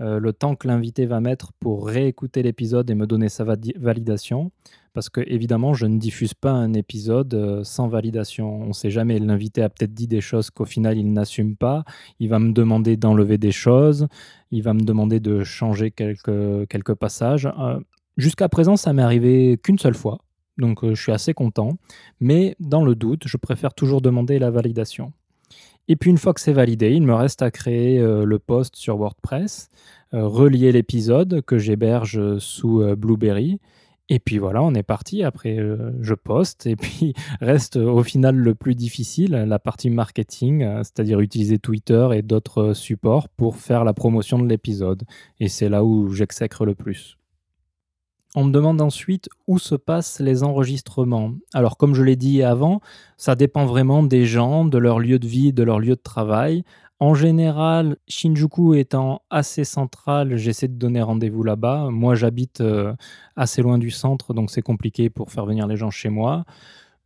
euh, 0.00 0.18
le 0.18 0.32
temps 0.32 0.56
que 0.56 0.66
l'invité 0.66 1.06
va 1.06 1.20
mettre 1.20 1.52
pour 1.60 1.86
réécouter 1.86 2.42
l'épisode 2.42 2.90
et 2.90 2.94
me 2.94 3.06
donner 3.06 3.28
sa 3.28 3.44
validation. 3.44 4.50
Parce 4.92 5.08
que 5.08 5.20
évidemment, 5.26 5.74
je 5.74 5.86
ne 5.86 5.98
diffuse 5.98 6.34
pas 6.34 6.52
un 6.52 6.72
épisode 6.72 7.34
euh, 7.34 7.64
sans 7.64 7.88
validation. 7.88 8.62
On 8.62 8.66
ne 8.68 8.72
sait 8.72 8.90
jamais. 8.90 9.18
L'invité 9.18 9.62
a 9.62 9.68
peut-être 9.68 9.94
dit 9.94 10.06
des 10.06 10.20
choses 10.20 10.50
qu'au 10.50 10.64
final 10.64 10.98
il 10.98 11.12
n'assume 11.12 11.56
pas. 11.56 11.84
Il 12.20 12.28
va 12.28 12.38
me 12.38 12.52
demander 12.52 12.96
d'enlever 12.96 13.38
des 13.38 13.52
choses. 13.52 14.06
Il 14.50 14.62
va 14.62 14.74
me 14.74 14.82
demander 14.82 15.20
de 15.20 15.42
changer 15.42 15.90
quelques, 15.90 16.94
passages. 16.94 17.46
Euh, 17.58 17.80
jusqu'à 18.16 18.48
présent, 18.48 18.76
ça 18.76 18.92
m'est 18.92 19.02
arrivé 19.02 19.58
qu'une 19.62 19.78
seule 19.78 19.94
fois. 19.94 20.18
Donc 20.58 20.84
je 20.84 21.00
suis 21.00 21.12
assez 21.12 21.34
content. 21.34 21.76
Mais 22.20 22.56
dans 22.60 22.84
le 22.84 22.94
doute, 22.94 23.24
je 23.26 23.36
préfère 23.36 23.74
toujours 23.74 24.00
demander 24.00 24.38
la 24.38 24.50
validation. 24.50 25.12
Et 25.88 25.96
puis 25.96 26.10
une 26.10 26.18
fois 26.18 26.32
que 26.32 26.40
c'est 26.40 26.52
validé, 26.52 26.92
il 26.92 27.02
me 27.02 27.14
reste 27.14 27.42
à 27.42 27.50
créer 27.50 27.98
euh, 27.98 28.24
le 28.24 28.38
post 28.38 28.76
sur 28.76 28.96
WordPress, 28.96 29.68
euh, 30.14 30.26
relier 30.26 30.72
l'épisode 30.72 31.42
que 31.42 31.58
j'héberge 31.58 32.38
sous 32.38 32.80
euh, 32.80 32.96
Blueberry. 32.96 33.60
Et 34.08 34.18
puis 34.18 34.38
voilà, 34.38 34.62
on 34.62 34.74
est 34.74 34.82
parti. 34.82 35.22
Après, 35.22 35.58
je 36.00 36.14
poste. 36.14 36.66
Et 36.66 36.76
puis 36.76 37.14
reste 37.40 37.76
au 37.76 38.02
final 38.02 38.36
le 38.36 38.54
plus 38.54 38.74
difficile, 38.74 39.32
la 39.32 39.58
partie 39.58 39.88
marketing, 39.88 40.60
c'est-à-dire 40.78 41.20
utiliser 41.20 41.58
Twitter 41.58 42.08
et 42.12 42.20
d'autres 42.20 42.74
supports 42.74 43.30
pour 43.30 43.56
faire 43.56 43.82
la 43.82 43.94
promotion 43.94 44.38
de 44.38 44.46
l'épisode. 44.46 45.04
Et 45.40 45.48
c'est 45.48 45.70
là 45.70 45.84
où 45.84 46.12
j'exècre 46.12 46.66
le 46.66 46.74
plus. 46.74 47.16
On 48.34 48.44
me 48.44 48.50
demande 48.50 48.80
ensuite 48.80 49.28
où 49.46 49.58
se 49.58 49.76
passent 49.76 50.18
les 50.20 50.42
enregistrements. 50.42 51.32
Alors 51.52 51.76
comme 51.76 51.94
je 51.94 52.02
l'ai 52.02 52.16
dit 52.16 52.42
avant, 52.42 52.80
ça 53.16 53.36
dépend 53.36 53.64
vraiment 53.64 54.02
des 54.02 54.26
gens, 54.26 54.64
de 54.64 54.78
leur 54.78 54.98
lieu 54.98 55.18
de 55.18 55.26
vie, 55.26 55.52
de 55.52 55.62
leur 55.62 55.78
lieu 55.78 55.94
de 55.94 56.02
travail. 56.02 56.64
En 57.00 57.14
général, 57.14 57.96
Shinjuku 58.08 58.74
étant 58.74 59.22
assez 59.30 59.64
central, 59.64 60.36
j'essaie 60.36 60.68
de 60.68 60.74
donner 60.74 61.02
rendez-vous 61.02 61.42
là-bas. 61.42 61.88
Moi, 61.90 62.14
j'habite 62.14 62.60
euh, 62.60 62.94
assez 63.36 63.62
loin 63.62 63.78
du 63.78 63.90
centre, 63.90 64.32
donc 64.32 64.50
c'est 64.50 64.62
compliqué 64.62 65.10
pour 65.10 65.30
faire 65.30 65.44
venir 65.44 65.66
les 65.66 65.76
gens 65.76 65.90
chez 65.90 66.08
moi. 66.08 66.44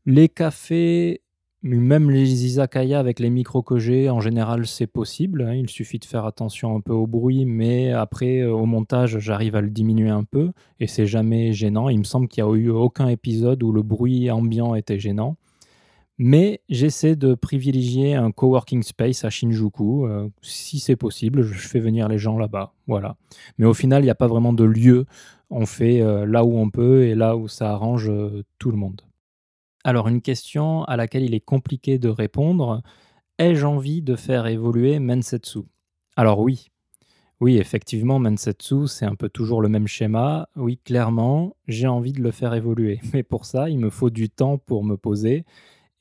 Les 0.07 0.29
cafés, 0.29 1.23
Même 1.63 2.09
les 2.09 2.45
izakaya 2.45 3.01
avec 3.01 3.19
les 3.19 3.33
j'ai, 3.79 4.11
en 4.11 4.21
général, 4.21 4.67
c'est 4.69 4.87
possible. 4.87 5.43
hein. 5.43 5.55
Il 5.55 5.69
suffit 5.69 5.99
de 5.99 6.05
faire 6.05 6.25
attention 6.25 6.77
un 6.77 6.81
peu 6.81 6.93
au 6.93 7.09
bruit, 7.09 7.47
mais 7.47 7.91
après, 7.91 8.43
euh, 8.43 8.53
au 8.53 8.65
montage, 8.65 9.19
j'arrive 9.19 9.57
à 9.57 9.61
le 9.61 9.69
diminuer 9.71 10.11
un 10.11 10.23
peu 10.23 10.53
et 10.79 10.87
c'est 10.87 11.07
jamais 11.07 11.53
gênant. 11.53 11.89
Il 11.89 11.99
me 11.99 12.05
semble 12.05 12.29
qu'il 12.29 12.45
n'y 12.45 12.51
a 12.51 12.55
eu 12.55 12.71
aucun 12.71 13.09
épisode 13.09 13.61
où 13.65 13.73
le 13.73 13.83
bruit 13.83 14.31
ambiant 14.31 14.77
était 14.77 15.01
gênant. 15.01 15.37
Mais 16.19 16.61
j'essaie 16.69 17.17
de 17.17 17.35
privilégier 17.35 18.15
un 18.15 18.31
coworking 18.33 18.83
space 18.85 19.25
à 19.25 19.31
Shinjuku. 19.31 20.07
euh, 20.07 20.29
si 20.43 20.79
c'est 20.79 20.97
possible, 20.97 21.43
je 21.43 21.69
fais 21.69 21.81
venir 21.81 22.09
les 22.09 22.19
gens 22.19 22.39
là-bas. 22.39 22.73
Voilà. 22.87 23.17
Mais 23.59 23.67
au 23.67 23.75
final, 23.75 24.03
il 24.03 24.07
n'y 24.07 24.11
a 24.11 24.15
pas 24.17 24.27
vraiment 24.29 24.53
de 24.53 24.65
lieu. 24.65 25.07
On 25.51 25.67
fait 25.67 26.01
euh, 26.03 26.25
là 26.27 26.45
où 26.45 26.57
on 26.57 26.71
peut 26.71 27.05
et 27.05 27.15
là 27.17 27.37
où 27.37 27.49
ça 27.49 27.73
arrange 27.73 28.11
tout 28.59 28.71
le 28.71 28.77
monde. 28.77 29.03
Alors, 29.89 30.09
une 30.09 30.21
question 30.21 30.85
à 30.85 30.99
laquelle 30.99 31.25
il 31.25 31.33
est 31.33 31.41
compliqué 31.41 31.99
de 31.99 32.11
répondre. 32.11 32.83
Ai-je 33.39 33.65
envie 33.65 34.03
de 34.03 34.17
faire 34.17 34.47
évoluer 34.47 34.99
Mensetsu? 34.99 35.61
Alors 36.15 36.41
oui. 36.41 36.69
Oui, 37.41 37.57
effectivement, 37.57 38.19
Mensetsu, 38.19 38.87
c'est 38.87 39.07
un 39.07 39.15
peu 39.15 39.31
toujours 39.31 39.63
le 39.63 39.71
même 39.71 39.87
schéma. 39.87 40.51
Oui, 40.57 40.79
clairement, 40.85 41.57
j'ai 41.69 41.87
envie 41.87 42.13
de 42.13 42.21
le 42.21 42.33
faire 42.33 42.53
évoluer. 42.53 43.01
Mais 43.15 43.23
pour 43.23 43.47
ça, 43.47 43.71
il 43.71 43.79
me 43.79 43.89
faut 43.89 44.11
du 44.11 44.29
temps 44.29 44.59
pour 44.59 44.85
me 44.85 44.99
poser 44.99 45.47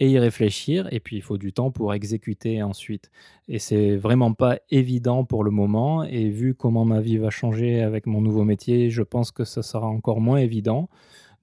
et 0.02 0.10
y 0.10 0.20
réfléchir, 0.20 0.90
et 0.92 1.00
puis 1.00 1.16
il 1.16 1.22
faut 1.22 1.38
du 1.38 1.54
temps 1.54 1.72
pour 1.72 1.94
exécuter 1.94 2.62
ensuite. 2.62 3.10
Et 3.48 3.58
c'est 3.58 3.96
vraiment 3.96 4.34
pas 4.34 4.58
évident 4.70 5.24
pour 5.24 5.46
le 5.46 5.52
moment, 5.52 6.04
et 6.04 6.28
vu 6.28 6.56
comment 6.56 6.84
ma 6.84 7.00
vie 7.00 7.20
va 7.20 7.30
changer 7.30 7.82
avec 7.84 8.06
mon 8.06 8.20
nouveau 8.20 8.44
métier, 8.44 8.90
je 8.90 9.02
pense 9.02 9.32
que 9.32 9.46
ça 9.46 9.64
sera 9.64 9.88
encore 9.88 10.20
moins 10.20 10.40
évident. 10.40 10.90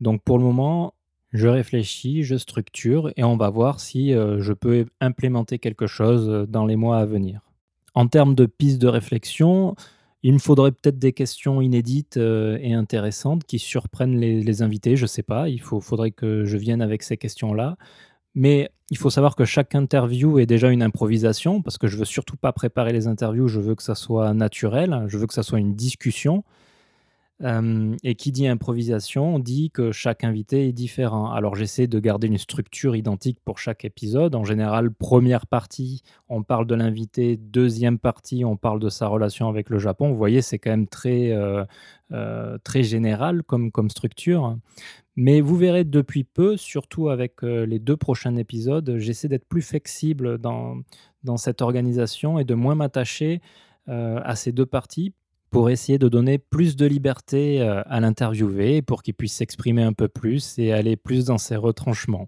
Donc 0.02 0.22
pour 0.22 0.36
le 0.36 0.44
moment, 0.44 0.92
je 1.34 1.48
réfléchis, 1.48 2.22
je 2.22 2.36
structure, 2.36 3.12
et 3.16 3.24
on 3.24 3.36
va 3.36 3.50
voir 3.50 3.80
si 3.80 4.14
euh, 4.14 4.40
je 4.40 4.52
peux 4.52 4.86
implémenter 5.00 5.58
quelque 5.58 5.88
chose 5.88 6.28
euh, 6.28 6.46
dans 6.46 6.64
les 6.64 6.76
mois 6.76 6.98
à 6.98 7.04
venir. 7.04 7.40
En 7.94 8.06
termes 8.06 8.36
de 8.36 8.46
pistes 8.46 8.80
de 8.80 8.86
réflexion, 8.86 9.74
il 10.22 10.32
me 10.32 10.38
faudrait 10.38 10.70
peut-être 10.70 10.98
des 10.98 11.12
questions 11.12 11.60
inédites 11.60 12.18
euh, 12.18 12.56
et 12.62 12.72
intéressantes 12.72 13.42
qui 13.44 13.58
surprennent 13.58 14.16
les, 14.16 14.62
invités, 14.62 14.96
je 14.96 15.06
sais 15.06 15.24
pas, 15.24 15.48
il 15.48 15.60
faudrait 15.60 16.12
que 16.12 16.44
je 16.44 16.56
vienne 16.56 16.80
avec 16.80 17.02
ces 17.02 17.16
questions-là. 17.16 17.76
Mais 18.36 18.70
il 18.90 18.96
faut 18.96 19.10
savoir 19.10 19.34
que 19.34 19.44
chaque 19.44 19.74
interview 19.74 20.38
est 20.38 20.46
déjà 20.46 20.70
une 20.70 20.82
improvisation 20.82 21.62
parce 21.62 21.78
que 21.78 21.88
je 21.88 21.96
veux 21.96 22.04
surtout 22.04 22.36
pas 22.36 22.52
préparer 22.52 22.92
les 22.92 23.08
interviews, 23.08 23.48
je 23.48 23.60
veux 23.60 23.74
que 23.74 23.82
ça 23.82 23.96
soit 23.96 24.32
naturel, 24.34 25.04
je 25.08 25.18
veux 25.18 25.26
que 25.26 25.34
ça 25.34 25.42
soit 25.42 25.58
une 25.58 25.74
discussion. 25.74 26.44
Et 27.42 28.14
qui 28.14 28.30
dit 28.30 28.46
improvisation 28.46 29.40
dit 29.40 29.70
que 29.70 29.90
chaque 29.90 30.22
invité 30.22 30.68
est 30.68 30.72
différent. 30.72 31.32
Alors 31.32 31.56
j'essaie 31.56 31.88
de 31.88 31.98
garder 31.98 32.28
une 32.28 32.38
structure 32.38 32.94
identique 32.94 33.38
pour 33.44 33.58
chaque 33.58 33.84
épisode. 33.84 34.36
En 34.36 34.44
général, 34.44 34.92
première 34.92 35.46
partie, 35.46 36.02
on 36.28 36.44
parle 36.44 36.66
de 36.66 36.76
l'invité. 36.76 37.36
Deuxième 37.36 37.98
partie, 37.98 38.44
on 38.44 38.56
parle 38.56 38.78
de 38.78 38.88
sa 38.88 39.08
relation 39.08 39.48
avec 39.48 39.68
le 39.68 39.78
Japon. 39.78 40.10
Vous 40.10 40.16
voyez, 40.16 40.42
c'est 40.42 40.60
quand 40.60 40.70
même 40.70 40.86
très, 40.86 41.32
euh, 41.32 41.64
euh, 42.12 42.56
très 42.62 42.84
général 42.84 43.42
comme, 43.42 43.72
comme 43.72 43.90
structure. 43.90 44.56
Mais 45.16 45.40
vous 45.40 45.56
verrez 45.56 45.84
depuis 45.84 46.22
peu, 46.22 46.56
surtout 46.56 47.08
avec 47.08 47.42
euh, 47.42 47.66
les 47.66 47.80
deux 47.80 47.96
prochains 47.96 48.36
épisodes, 48.36 48.96
j'essaie 48.98 49.28
d'être 49.28 49.48
plus 49.48 49.62
flexible 49.62 50.38
dans, 50.38 50.76
dans 51.24 51.36
cette 51.36 51.62
organisation 51.62 52.38
et 52.38 52.44
de 52.44 52.54
moins 52.54 52.76
m'attacher 52.76 53.40
à 53.86 54.34
ces 54.34 54.50
deux 54.50 54.64
parties 54.64 55.12
pour 55.54 55.70
essayer 55.70 55.98
de 55.98 56.08
donner 56.08 56.38
plus 56.38 56.74
de 56.74 56.84
liberté 56.84 57.62
euh, 57.62 57.80
à 57.86 58.00
l'interviewé, 58.00 58.82
pour 58.82 59.04
qu'il 59.04 59.14
puisse 59.14 59.34
s'exprimer 59.34 59.84
un 59.84 59.92
peu 59.92 60.08
plus 60.08 60.58
et 60.58 60.72
aller 60.72 60.96
plus 60.96 61.26
dans 61.26 61.38
ses 61.38 61.54
retranchements. 61.54 62.26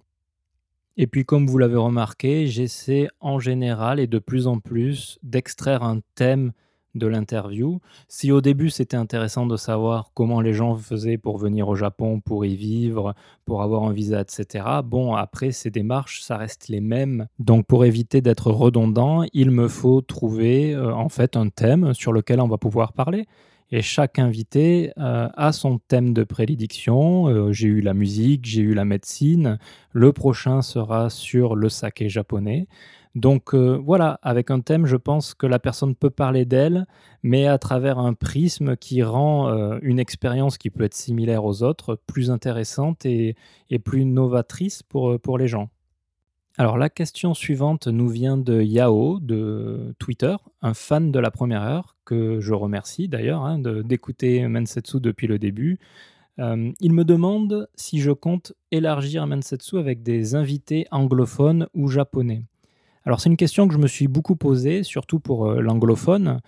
Et 0.96 1.08
puis 1.08 1.24
comme 1.24 1.48
vous 1.48 1.58
l'avez 1.58 1.74
remarqué, 1.74 2.46
j'essaie 2.46 3.08
en 3.18 3.40
général 3.40 3.98
et 3.98 4.06
de 4.06 4.20
plus 4.20 4.46
en 4.46 4.60
plus 4.60 5.18
d'extraire 5.24 5.82
un 5.82 6.02
thème 6.14 6.52
de 6.96 7.06
l'interview. 7.06 7.80
Si 8.08 8.32
au 8.32 8.40
début 8.40 8.70
c'était 8.70 8.96
intéressant 8.96 9.46
de 9.46 9.56
savoir 9.56 10.10
comment 10.14 10.40
les 10.40 10.52
gens 10.52 10.76
faisaient 10.76 11.18
pour 11.18 11.38
venir 11.38 11.68
au 11.68 11.74
Japon, 11.74 12.20
pour 12.20 12.44
y 12.44 12.56
vivre, 12.56 13.14
pour 13.44 13.62
avoir 13.62 13.84
un 13.84 13.92
visa, 13.92 14.20
etc. 14.20 14.64
Bon, 14.84 15.14
après 15.14 15.52
ces 15.52 15.70
démarches, 15.70 16.20
ça 16.22 16.36
reste 16.36 16.68
les 16.68 16.80
mêmes. 16.80 17.26
Donc 17.38 17.66
pour 17.66 17.84
éviter 17.84 18.20
d'être 18.20 18.50
redondant, 18.50 19.24
il 19.32 19.50
me 19.50 19.68
faut 19.68 20.00
trouver 20.00 20.74
euh, 20.74 20.94
en 20.94 21.08
fait 21.08 21.36
un 21.36 21.48
thème 21.48 21.94
sur 21.94 22.12
lequel 22.12 22.40
on 22.40 22.48
va 22.48 22.58
pouvoir 22.58 22.92
parler. 22.92 23.26
Et 23.72 23.82
chaque 23.82 24.20
invité 24.20 24.92
euh, 24.96 25.28
a 25.34 25.52
son 25.52 25.78
thème 25.78 26.14
de 26.14 26.22
prédilection. 26.22 27.26
Euh, 27.26 27.52
j'ai 27.52 27.66
eu 27.66 27.80
la 27.80 27.94
musique, 27.94 28.44
j'ai 28.46 28.62
eu 28.62 28.74
la 28.74 28.84
médecine. 28.84 29.58
Le 29.92 30.12
prochain 30.12 30.62
sera 30.62 31.10
sur 31.10 31.56
le 31.56 31.68
saké 31.68 32.08
japonais. 32.08 32.68
Donc 33.16 33.54
euh, 33.54 33.80
voilà, 33.82 34.20
avec 34.20 34.50
un 34.50 34.60
thème, 34.60 34.84
je 34.84 34.96
pense 34.96 35.32
que 35.32 35.46
la 35.46 35.58
personne 35.58 35.94
peut 35.94 36.10
parler 36.10 36.44
d'elle, 36.44 36.86
mais 37.22 37.46
à 37.46 37.56
travers 37.56 37.98
un 37.98 38.12
prisme 38.12 38.76
qui 38.76 39.02
rend 39.02 39.48
euh, 39.48 39.78
une 39.80 39.98
expérience 39.98 40.58
qui 40.58 40.68
peut 40.68 40.84
être 40.84 40.92
similaire 40.92 41.46
aux 41.46 41.62
autres 41.62 41.98
plus 42.06 42.30
intéressante 42.30 43.06
et, 43.06 43.34
plus 43.82 44.04
novatrice 44.04 44.82
pour, 44.82 45.12
euh, 45.12 45.18
pour 45.18 45.38
les 45.38 45.48
gens. 45.48 45.70
Alors 46.58 46.76
la 46.76 46.90
question 46.90 47.32
suivante 47.32 47.86
nous 47.86 48.08
vient 48.08 48.36
de 48.36 48.60
Yao 48.60 49.18
de 49.18 49.94
Twitter, 49.98 50.36
un 50.60 50.74
fan 50.74 51.10
de 51.10 51.18
la 51.18 51.30
première 51.30 51.62
heure, 51.62 51.96
que 52.04 52.40
je 52.40 52.52
remercie 52.52 53.08
d'ailleurs 53.08 53.44
hein, 53.44 53.58
d'écouter 53.58 54.46
Mensetsu 54.46 55.00
depuis 55.00 55.26
le 55.26 55.38
début. 55.38 55.78
Il 56.38 56.92
me 56.92 57.04
demande 57.04 57.68
si 57.76 58.00
je 58.00 58.10
compte 58.10 58.54
élargir 58.70 59.26
Mensetsu 59.26 59.78
avec 59.78 60.02
des 60.02 60.34
invités 60.34 60.86
anglophones 60.90 61.66
ou 61.74 61.88
japonais. 61.88 62.44
Alors 63.06 63.20
c'est 63.20 63.28
une 63.28 63.36
question 63.36 63.68
que 63.68 63.74
je 63.74 63.78
me 63.78 63.86
suis 63.86 64.08
beaucoup 64.08 64.34
posée, 64.34 64.82
surtout 64.82 65.20
pour 65.20 65.46
euh, 65.46 65.60
l'anglophone, 65.60 66.40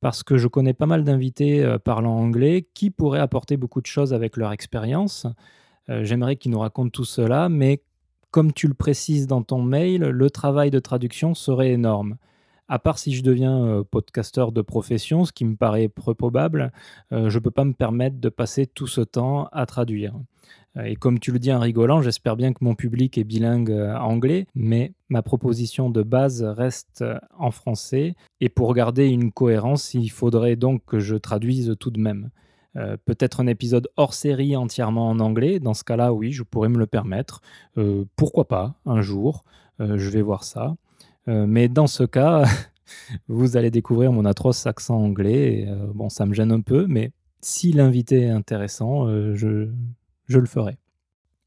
parce 0.00 0.22
que 0.22 0.38
je 0.38 0.48
connais 0.48 0.72
pas 0.72 0.86
mal 0.86 1.04
d'invités 1.04 1.62
euh, 1.62 1.78
parlant 1.78 2.16
anglais 2.16 2.66
qui 2.72 2.90
pourraient 2.90 3.20
apporter 3.20 3.58
beaucoup 3.58 3.82
de 3.82 3.86
choses 3.86 4.14
avec 4.14 4.38
leur 4.38 4.50
expérience. 4.52 5.26
Euh, 5.90 6.04
J'aimerais 6.04 6.36
qu'ils 6.36 6.52
nous 6.52 6.58
racontent 6.58 6.88
tout 6.88 7.04
cela, 7.04 7.50
mais 7.50 7.82
comme 8.30 8.54
tu 8.54 8.66
le 8.66 8.72
précises 8.72 9.26
dans 9.26 9.42
ton 9.42 9.60
mail, 9.60 10.00
le 10.00 10.30
travail 10.30 10.70
de 10.70 10.78
traduction 10.78 11.34
serait 11.34 11.70
énorme. 11.72 12.16
À 12.68 12.80
part 12.80 12.98
si 12.98 13.14
je 13.14 13.22
deviens 13.22 13.64
euh, 13.64 13.84
podcasteur 13.84 14.50
de 14.50 14.60
profession, 14.60 15.24
ce 15.24 15.32
qui 15.32 15.44
me 15.44 15.54
paraît 15.54 15.88
peu 15.88 16.14
probable, 16.14 16.72
euh, 17.12 17.30
je 17.30 17.38
ne 17.38 17.42
peux 17.44 17.52
pas 17.52 17.64
me 17.64 17.74
permettre 17.74 18.18
de 18.18 18.28
passer 18.28 18.66
tout 18.66 18.88
ce 18.88 19.00
temps 19.00 19.48
à 19.52 19.66
traduire. 19.66 20.14
Euh, 20.76 20.82
Et 20.82 20.96
comme 20.96 21.20
tu 21.20 21.30
le 21.30 21.38
dis 21.38 21.52
en 21.52 21.60
rigolant, 21.60 22.02
j'espère 22.02 22.34
bien 22.34 22.52
que 22.52 22.64
mon 22.64 22.74
public 22.74 23.18
est 23.18 23.24
bilingue 23.24 23.70
euh, 23.70 23.96
anglais, 23.96 24.48
mais 24.56 24.94
ma 25.08 25.22
proposition 25.22 25.90
de 25.90 26.02
base 26.02 26.42
reste 26.42 27.04
en 27.38 27.52
français. 27.52 28.16
Et 28.40 28.48
pour 28.48 28.74
garder 28.74 29.06
une 29.06 29.30
cohérence, 29.30 29.94
il 29.94 30.08
faudrait 30.08 30.56
donc 30.56 30.84
que 30.84 30.98
je 30.98 31.14
traduise 31.14 31.76
tout 31.78 31.90
de 31.90 32.00
même. 32.00 32.30
Peut-être 33.06 33.40
un 33.40 33.46
épisode 33.46 33.88
hors 33.96 34.12
série 34.12 34.54
entièrement 34.54 35.08
en 35.08 35.18
anglais. 35.18 35.60
Dans 35.60 35.72
ce 35.72 35.82
cas-là, 35.82 36.12
oui, 36.12 36.32
je 36.32 36.42
pourrais 36.42 36.68
me 36.68 36.76
le 36.76 36.86
permettre. 36.86 37.40
Pourquoi 38.16 38.48
pas, 38.48 38.74
un 38.84 39.00
jour. 39.00 39.44
Je 39.78 40.10
vais 40.10 40.20
voir 40.20 40.44
ça. 40.44 40.76
Euh, 41.28 41.46
mais 41.46 41.68
dans 41.68 41.86
ce 41.86 42.04
cas, 42.04 42.44
vous 43.28 43.56
allez 43.56 43.70
découvrir 43.70 44.12
mon 44.12 44.24
atroce 44.24 44.66
accent 44.66 44.96
anglais. 44.96 45.66
Euh, 45.68 45.86
bon, 45.94 46.08
ça 46.08 46.26
me 46.26 46.34
gêne 46.34 46.52
un 46.52 46.60
peu, 46.60 46.86
mais 46.88 47.10
si 47.40 47.72
l'invité 47.72 48.22
est 48.22 48.30
intéressant, 48.30 49.06
euh, 49.06 49.34
je, 49.34 49.68
le 50.28 50.46
ferai. 50.46 50.78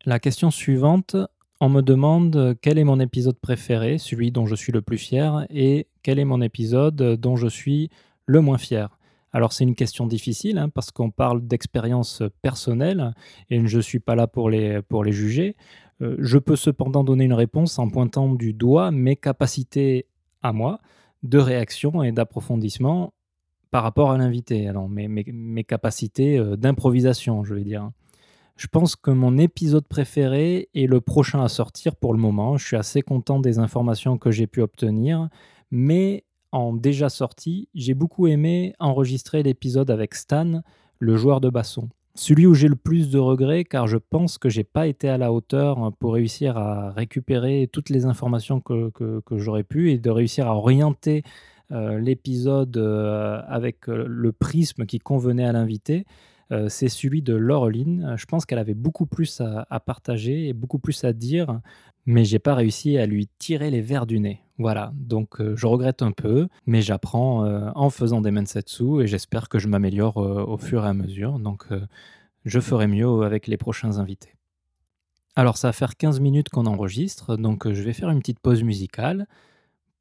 La 0.06 0.20
question 0.20 0.52
suivante, 0.52 1.16
on 1.62 1.70
me 1.70 1.82
demande 1.82 2.58
quel 2.62 2.78
est 2.78 2.84
mon 2.84 3.00
épisode 3.00 3.38
préféré, 3.40 3.98
celui 3.98 4.32
dont 4.32 4.46
je 4.46 4.56
suis 4.56 4.72
le 4.72 4.82
plus 4.82 4.98
fier, 4.98 5.46
et 5.50 5.88
quel 6.04 6.20
est 6.20 6.26
mon 6.26 6.42
épisode 6.42 6.96
dont 6.96 7.36
je 7.36 7.48
suis 7.48 7.90
le 8.26 8.42
moins 8.42 8.58
fier? 8.58 8.98
Alors 9.32 9.54
c'est 9.54 9.64
une 9.64 9.76
question 9.76 10.08
difficile 10.08 10.58
hein, 10.58 10.70
parce 10.70 10.90
qu'on 10.90 11.12
parle 11.12 11.46
d'expérience 11.46 12.24
personnelle 12.42 13.14
et 13.52 13.64
je 13.68 13.78
ne 13.78 13.82
suis 13.82 14.00
pas 14.00 14.16
là 14.16 14.26
pour 14.26 14.50
les 14.50 15.12
juger. 15.12 15.56
Euh, 16.02 16.16
je 16.20 16.38
peux 16.38 16.56
cependant 16.56 17.04
donner 17.04 17.26
une 17.26 17.34
réponse 17.34 17.78
en 17.80 17.90
pointant 17.90 18.34
du 18.34 18.54
doigt 18.54 18.92
mes 18.92 19.16
capacités 19.16 20.06
à 20.42 20.54
moi 20.54 20.80
de 21.24 21.38
réaction 21.38 22.02
et 22.04 22.12
d'approfondissement 22.12 23.14
par 23.72 23.84
rapport 23.84 24.12
à 24.12 24.18
l'invité. 24.18 24.68
Alors 24.68 24.88
mes, 24.90 25.08
mes- 25.08 25.26
mes 25.32 25.64
capacités 25.64 26.38
euh, 26.38 26.56
d'improvisation, 26.56 27.44
je 27.44 27.54
vais 27.54 27.64
dire. 27.64 27.92
Je 28.56 28.68
pense 28.68 28.96
que 28.96 29.12
mon 29.12 29.38
épisode 29.38 29.88
préféré 29.88 30.70
est 30.74 30.88
le 30.88 31.00
prochain 31.02 31.42
à 31.44 31.48
sortir 31.50 31.96
pour 31.96 32.14
le 32.14 32.20
moment. 32.20 32.58
Je 32.58 32.66
suis 32.66 32.76
assez 32.78 33.02
content 33.02 33.40
des 33.40 33.58
informations 33.60 34.18
que 34.18 34.32
j'ai 34.32 34.48
pu 34.48 34.62
obtenir, 34.62 35.30
mais 35.72 36.26
en 36.52 36.74
déjà 36.74 37.10
sorti, 37.10 37.70
j'ai 37.74 37.94
beaucoup 37.94 38.28
aimé 38.28 38.74
enregistrer 38.80 39.44
l'épisode 39.44 39.92
avec 39.92 40.16
Stan, 40.16 40.62
le 41.00 41.16
joueur 41.16 41.40
de 41.42 41.50
basson. 41.50 41.90
Celui 42.16 42.46
où 42.46 42.54
j'ai 42.54 42.68
le 42.68 42.76
plus 42.76 43.10
de 43.10 43.20
regrets 43.20 43.64
car 43.64 43.88
je 43.88 43.98
pense 43.98 44.38
que 44.38 44.50
j'ai 44.50 44.64
pas 44.64 44.88
été 44.88 45.10
à 45.10 45.18
la 45.18 45.32
hauteur 45.32 45.94
pour 46.00 46.14
réussir 46.14 46.58
à 46.58 46.92
récupérer 46.92 47.70
toutes 47.72 47.90
les 47.90 48.06
informations 48.06 48.60
que, 48.60 48.92
j'aurais 49.32 49.64
pu 49.64 49.92
et 49.92 49.98
de 49.98 50.10
réussir 50.10 50.48
à 50.48 50.56
orienter 50.56 51.24
euh, 51.72 52.00
l'épisode 52.00 52.76
euh, 52.78 53.42
avec 53.48 53.88
euh, 53.88 54.06
le 54.08 54.32
prisme 54.32 54.86
qui 54.86 55.00
convenait 55.00 55.46
à 55.46 55.52
l'invité. 55.52 56.06
C'est 56.68 56.90
celui 56.90 57.22
de 57.22 57.36
Laureline. 57.36 58.16
Je 58.18 58.26
pense 58.26 58.48
qu'elle 58.48 58.58
avait 58.58 58.74
beaucoup 58.74 59.06
plus 59.06 59.40
à, 59.40 59.68
à 59.70 59.80
partager 59.80 60.48
et 60.48 60.54
beaucoup 60.54 60.80
plus 60.80 61.04
à 61.04 61.14
dire, 61.14 61.62
mais 62.08 62.26
j'ai 62.26 62.40
pas 62.40 62.56
réussi 62.56 62.98
à 62.98 63.06
lui 63.06 63.30
tirer 63.38 63.70
les 63.70 63.82
vers 63.82 64.08
du 64.08 64.20
nez. 64.20 64.42
Voilà, 64.60 64.92
donc 64.94 65.42
je 65.56 65.66
regrette 65.66 66.02
un 66.02 66.12
peu, 66.12 66.50
mais 66.66 66.82
j'apprends 66.82 67.46
en 67.76 67.90
faisant 67.90 68.20
des 68.20 68.30
mensetsu 68.30 69.02
et 69.02 69.08
j'espère 69.08 69.48
que 69.48 69.58
je 69.58 69.70
m'améliore 69.70 70.18
au 70.18 70.58
fur 70.58 70.86
et 70.86 70.90
à 70.90 70.94
mesure. 70.94 71.40
Donc 71.40 71.66
je 72.44 72.60
ferai 72.60 72.88
mieux 72.88 73.22
avec 73.24 73.48
les 73.48 73.56
prochains 73.56 73.98
invités. 74.00 74.36
Alors 75.38 75.58
ça 75.58 75.70
va 75.70 75.72
faire 75.72 75.96
15 75.96 76.20
minutes 76.20 76.50
qu'on 76.50 76.66
enregistre, 76.66 77.38
donc 77.38 77.72
je 77.72 77.82
vais 77.82 77.94
faire 77.94 78.10
une 78.10 78.20
petite 78.20 78.42
pause 78.42 78.62
musicale 78.62 79.28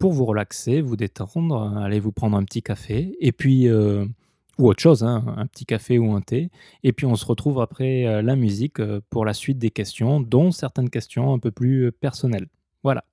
pour 0.00 0.12
vous 0.12 0.24
relaxer, 0.24 0.80
vous 0.80 0.96
détendre, 0.96 1.76
aller 1.78 2.00
vous 2.00 2.10
prendre 2.10 2.36
un 2.36 2.42
petit 2.42 2.62
café, 2.62 3.16
et 3.20 3.30
puis 3.30 3.70
ou 3.70 4.66
autre 4.66 4.82
chose, 4.82 5.04
hein, 5.04 5.36
un 5.36 5.46
petit 5.46 5.66
café 5.66 6.00
ou 6.00 6.14
un 6.14 6.20
thé. 6.20 6.50
Et 6.82 6.92
puis 6.92 7.06
on 7.06 7.14
se 7.14 7.24
retrouve 7.24 7.60
après 7.60 8.22
la 8.22 8.34
musique 8.34 8.82
pour 9.08 9.24
la 9.24 9.34
suite 9.34 9.58
des 9.58 9.70
questions, 9.70 10.20
dont 10.20 10.50
certaines 10.50 10.90
questions 10.90 11.32
un 11.32 11.38
peu 11.38 11.52
plus 11.52 11.92
personnelles. 11.92 12.48
Voilà. 12.82 13.04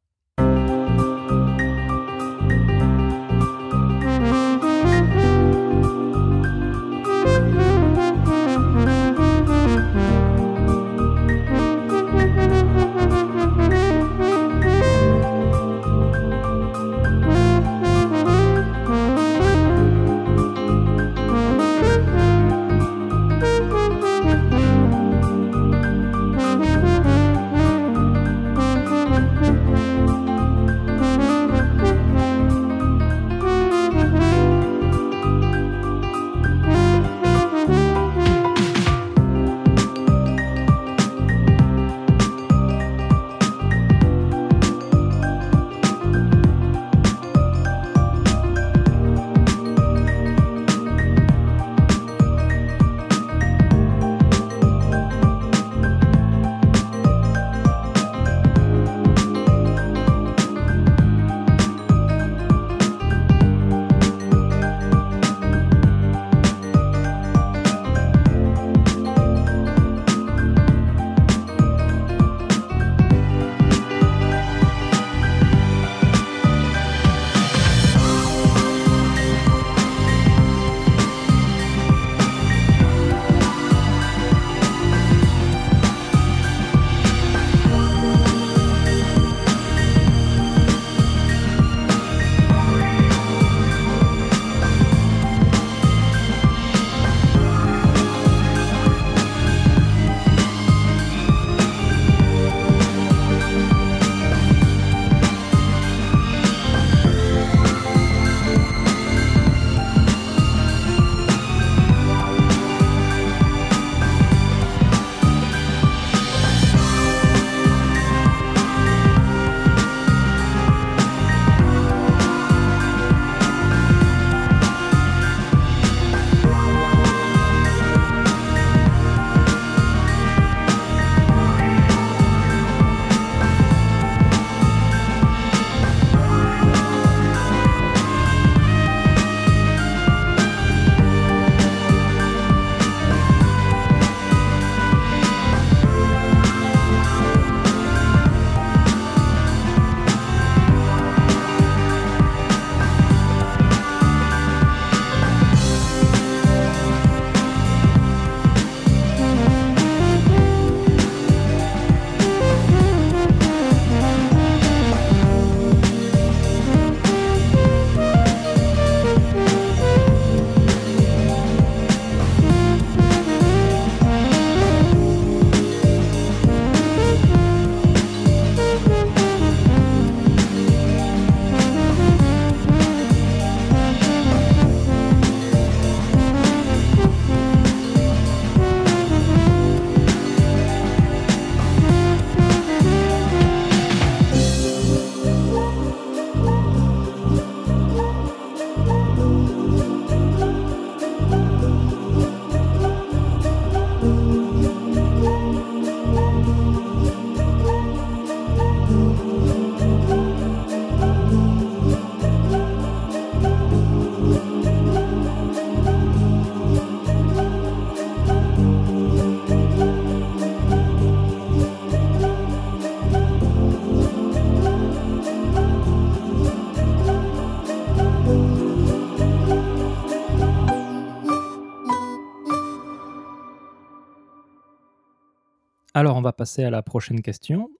Alors, 235.96 236.18
on 236.18 236.22
va 236.22 236.34
passer 236.34 236.66
à 236.66 236.70
la 236.70 236.82
prochaine 236.82 237.22
question. 237.22 237.72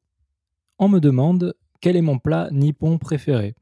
On 0.80 0.88
me 0.88 1.02
demande 1.02 1.54
quel 1.82 1.98
est 1.98 2.02
mon 2.02 2.18
plat 2.18 2.48
nippon 2.50 2.98
préféré? 2.98 3.56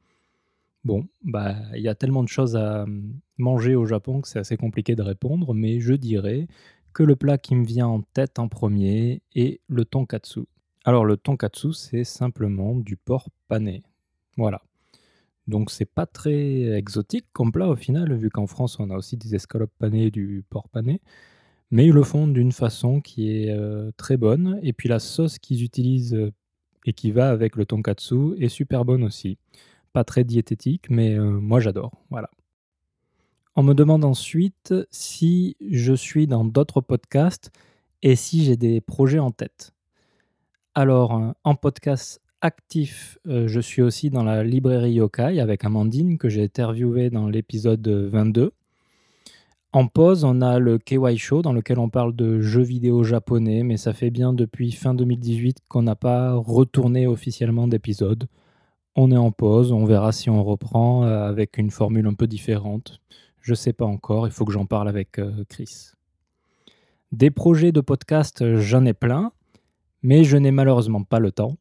Bon, 0.83 1.07
bah, 1.23 1.55
il 1.73 1.81
y 1.81 1.87
a 1.87 1.95
tellement 1.95 2.21
de 2.21 2.27
choses 2.27 2.55
à 2.55 2.83
hum, 2.83 3.19
manger 3.39 3.73
au 3.73 3.87
Japon 3.87 4.21
que 4.21 4.27
c'est 4.27 4.37
assez 4.37 4.55
compliqué 4.55 4.95
de 4.95 5.01
répondre, 5.01 5.55
mais 5.55 5.79
je 5.79 5.95
dirais 5.95 6.47
que 6.93 7.01
le 7.01 7.15
plat 7.15 7.39
qui 7.39 7.55
me 7.55 7.65
vient 7.65 7.87
en 7.87 8.03
tête 8.03 8.37
en 8.37 8.47
premier 8.47 9.23
est 9.33 9.59
le 9.69 9.85
tonkatsu. 9.85 10.41
Alors, 10.85 11.03
le 11.03 11.17
tonkatsu, 11.17 11.73
c'est 11.73 12.03
simplement 12.03 12.75
du 12.75 12.95
porc 12.95 13.29
pané. 13.47 13.81
Voilà. 14.37 14.61
Donc, 15.47 15.71
c'est 15.71 15.91
pas 15.91 16.05
très 16.05 16.77
exotique 16.77 17.25
comme 17.33 17.51
plat 17.51 17.69
au 17.69 17.75
final, 17.75 18.15
vu 18.15 18.29
qu'en 18.29 18.45
France, 18.45 18.79
on 18.79 18.91
a 18.91 18.97
aussi 18.97 19.17
des 19.17 19.33
escalopes 19.33 19.73
panées 19.79 20.11
du 20.11 20.45
porc 20.47 20.69
pané. 20.69 21.01
Mais 21.73 21.87
ils 21.87 21.91
le 21.91 22.03
font 22.03 22.27
d'une 22.27 22.51
façon 22.51 23.01
qui 23.01 23.31
est 23.31 23.53
très 23.97 24.15
bonne. 24.15 24.59
Et 24.61 24.73
puis 24.73 24.87
la 24.87 24.99
sauce 24.99 25.39
qu'ils 25.39 25.63
utilisent 25.63 26.31
et 26.85 26.93
qui 26.93 27.11
va 27.11 27.29
avec 27.29 27.55
le 27.55 27.65
tonkatsu 27.65 28.35
est 28.39 28.49
super 28.49 28.85
bonne 28.85 29.03
aussi. 29.03 29.37
Pas 29.93 30.03
très 30.03 30.23
diététique, 30.23 30.89
mais 30.89 31.17
euh, 31.17 31.39
moi 31.39 31.59
j'adore. 31.59 31.91
Voilà. 32.09 32.29
On 33.55 33.63
me 33.63 33.73
demande 33.73 34.03
ensuite 34.03 34.73
si 34.89 35.55
je 35.69 35.93
suis 35.93 36.27
dans 36.27 36.43
d'autres 36.43 36.81
podcasts 36.81 37.51
et 38.01 38.15
si 38.15 38.43
j'ai 38.43 38.57
des 38.57 38.81
projets 38.81 39.19
en 39.19 39.31
tête. 39.31 39.73
Alors, 40.73 41.15
euh, 41.15 41.31
en 41.43 41.55
podcast 41.55 42.19
actif, 42.41 43.19
euh, 43.27 43.47
je 43.47 43.59
suis 43.59 43.81
aussi 43.81 44.09
dans 44.09 44.23
la 44.23 44.43
librairie 44.43 44.93
Yokai 44.93 45.39
avec 45.39 45.63
Amandine 45.63 46.17
que 46.17 46.29
j'ai 46.29 46.43
interviewé 46.43 47.09
dans 47.09 47.27
l'épisode 47.27 47.87
22. 47.87 48.51
En 49.75 49.87
pause, 49.87 50.23
on 50.23 50.41
a 50.41 50.59
le 50.59 50.77
KY 50.77 51.17
Show 51.17 51.41
dans 51.41 51.51
lequel 51.51 51.79
on 51.79 51.89
parle 51.89 52.15
de 52.15 52.39
jeux 52.39 52.61
vidéo 52.61 53.03
japonais, 53.03 53.63
mais 53.63 53.77
ça 53.77 53.91
fait 53.91 54.11
bien 54.11 54.31
depuis 54.31 54.71
fin 54.71 54.93
2018 54.93 55.61
qu'on 55.67 55.81
n'a 55.81 55.95
pas 55.95 56.35
retourné 56.35 57.07
officiellement 57.07 57.67
d'épisode. 57.67 58.27
On 58.95 59.09
est 59.11 59.17
en 59.17 59.31
pause, 59.31 59.71
on 59.71 59.85
verra 59.85 60.11
si 60.11 60.29
on 60.29 60.43
reprend 60.43 61.05
euh, 61.05 61.27
avec 61.27 61.57
une 61.57 61.71
formule 61.71 62.05
un 62.05 62.13
peu 62.13 62.27
différente. 62.27 63.01
Je 63.41 63.55
sais 63.55 63.73
pas 63.73 63.85
encore, 63.85 64.27
il 64.27 64.31
faut 64.31 64.45
que 64.45 64.51
j'en 64.51 64.67
parle 64.67 64.87
avec 64.87 65.17
euh, 65.17 65.43
Chris. 65.49 65.93
Des 67.11 67.31
projets 67.31 67.71
de 67.71 67.81
podcast, 67.81 68.57
j'en 68.57 68.85
ai 68.85 68.93
plein, 68.93 69.31
mais 70.03 70.23
je 70.23 70.37
n'ai 70.37 70.51
malheureusement 70.51 71.03
pas 71.03 71.17
le 71.17 71.31
temps. 71.31 71.57